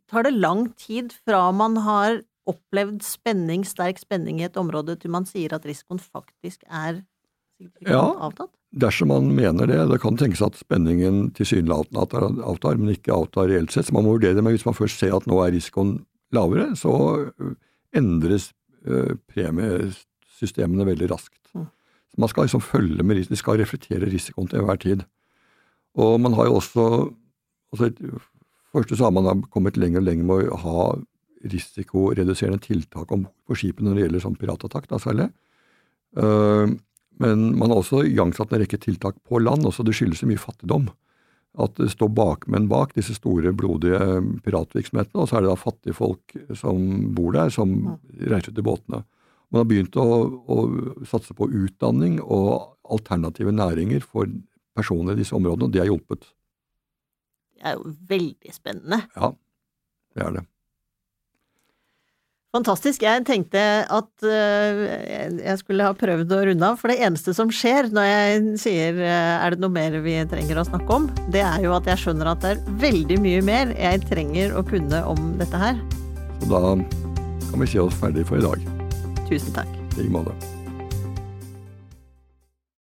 tar 0.09 0.23
det 0.23 0.35
lang 0.35 0.73
tid 0.75 1.13
fra 1.25 1.51
man 1.51 1.77
har 1.77 2.21
opplevd 2.49 3.03
spenning, 3.05 3.63
sterk 3.63 3.99
spenning 4.01 4.41
i 4.41 4.47
et 4.47 4.57
område, 4.57 4.97
til 4.99 5.11
man 5.11 5.25
sier 5.25 5.53
at 5.53 5.65
risikoen 5.65 6.01
faktisk 6.01 6.65
er 6.67 7.03
ja, 7.85 8.01
avtatt? 8.01 8.51
Dersom 8.71 9.11
man 9.11 9.27
mener 9.35 9.67
det. 9.67 9.77
Det 9.91 9.99
kan 10.01 10.17
tenkes 10.17 10.41
at 10.41 10.57
spenningen 10.57 11.29
tilsynelatende 11.37 12.41
avtar, 12.47 12.79
men 12.79 12.95
ikke 12.95 13.13
avtar 13.13 13.51
reelt 13.51 13.71
sett. 13.71 13.89
Så 13.89 13.93
man 13.93 14.07
må 14.07 14.15
vurdere 14.15 14.33
det. 14.33 14.43
Men 14.43 14.55
hvis 14.55 14.65
man 14.65 14.77
først 14.77 15.03
ser 15.03 15.13
at 15.13 15.27
nå 15.29 15.37
er 15.43 15.51
risikoen 15.53 15.99
lavere, 16.33 16.71
så 16.79 16.95
endres 17.93 18.49
premiesystemene 19.31 20.87
veldig 20.87 21.09
raskt. 21.11 21.39
Mm. 21.53 21.67
Man 22.21 22.31
skal 22.31 22.47
liksom 22.47 22.63
følge 22.65 23.05
med 23.05 23.21
de 23.29 23.39
skal 23.39 23.59
reflektere 23.61 24.09
risikoen 24.09 24.49
til 24.49 24.61
enhver 24.61 24.81
tid. 24.81 25.05
Og 25.99 26.19
man 26.23 26.33
har 26.37 26.49
jo 26.49 26.59
også 26.59 26.85
altså, 27.73 27.91
Først 28.71 28.93
så 28.95 29.03
har 29.03 29.11
man 29.11 29.41
kommet 29.51 29.75
lenger 29.75 29.99
og 29.99 30.05
lenger 30.07 30.23
med 30.23 30.47
å 30.47 30.57
ha 30.61 30.83
risikoreduserende 31.51 32.61
tiltak 32.63 33.09
om 33.11 33.25
på 33.43 33.57
skipene 33.59 33.89
når 33.89 33.97
det 33.97 34.05
gjelder 34.05 34.23
sånn 34.23 34.37
piratattakk, 34.39 34.85
da 34.87 34.99
særlig. 35.01 35.25
Uh, 36.15 36.71
men 37.19 37.49
man 37.59 37.73
har 37.73 37.81
også 37.81 38.05
igangsatt 38.07 38.53
en 38.53 38.61
rekke 38.63 38.79
tiltak 38.79 39.17
på 39.27 39.41
land. 39.43 39.65
også 39.67 39.83
Det 39.83 39.95
skyldes 39.97 40.23
jo 40.23 40.29
mye 40.29 40.39
fattigdom. 40.39 40.87
At 41.59 41.75
det 41.75 41.89
står 41.91 42.11
bakmenn 42.15 42.69
bak 42.71 42.93
disse 42.95 43.15
store, 43.17 43.51
blodige 43.51 43.99
piratvirksomhetene, 44.45 45.19
og 45.19 45.27
så 45.27 45.37
er 45.37 45.43
det 45.43 45.51
da 45.51 45.57
fattige 45.59 45.97
folk 45.97 46.35
som 46.55 47.09
bor 47.15 47.35
der, 47.35 47.51
som 47.51 47.97
reiser 48.21 48.55
til 48.55 48.63
båtene. 48.63 49.01
Man 49.51 49.65
har 49.65 49.67
begynt 49.67 49.97
å, 49.99 50.05
å 50.47 50.57
satse 51.07 51.35
på 51.35 51.49
utdanning 51.49 52.21
og 52.23 52.77
alternative 52.87 53.51
næringer 53.51 54.05
for 54.05 54.31
personer 54.77 55.17
i 55.17 55.19
disse 55.19 55.35
områdene, 55.35 55.67
og 55.67 55.75
det 55.75 55.83
har 55.83 55.91
hjulpet. 55.91 56.29
Det 57.59 57.67
er 57.67 57.75
jo 57.75 57.91
veldig 58.13 58.55
spennende. 58.55 59.01
Ja, 59.17 59.33
det 60.15 60.23
er 60.23 60.37
det. 60.39 60.45
Fantastisk. 62.51 63.05
Jeg 63.05 63.23
tenkte 63.27 63.61
at 63.87 64.25
uh, 64.27 64.81
jeg 65.39 65.55
skulle 65.61 65.87
ha 65.87 65.95
prøvd 65.95 66.33
å 66.35 66.41
runde 66.49 66.67
av, 66.67 66.79
for 66.81 66.91
det 66.91 66.99
eneste 66.99 67.31
som 67.37 67.51
skjer 67.53 67.87
når 67.95 68.09
jeg 68.09 68.41
sier 68.65 68.99
uh, 68.99 69.45
er 69.45 69.55
det 69.55 69.63
noe 69.63 69.71
mer 69.71 69.95
vi 70.03 70.17
trenger 70.31 70.59
å 70.59 70.67
snakke 70.67 70.99
om, 70.99 71.07
det 71.31 71.45
er 71.47 71.63
jo 71.63 71.71
at 71.77 71.87
jeg 71.87 72.03
skjønner 72.03 72.33
at 72.33 72.43
det 72.43 72.55
er 72.57 72.63
veldig 72.83 73.21
mye 73.23 73.43
mer 73.47 73.75
jeg 73.79 74.03
trenger 74.09 74.57
å 74.59 74.65
kunne 74.67 75.03
om 75.07 75.35
dette 75.39 75.63
her. 75.63 75.79
Så 76.41 76.51
da 76.51 76.63
kan 77.51 77.63
vi 77.63 77.71
si 77.71 77.79
oss 77.79 77.95
ferdig 78.03 78.27
for 78.27 78.41
i 78.41 78.43
dag. 78.43 78.73
Tusen 79.29 79.55
takk. 79.55 79.71
I 79.95 80.03
like 80.03 80.11
måte. 80.11 80.60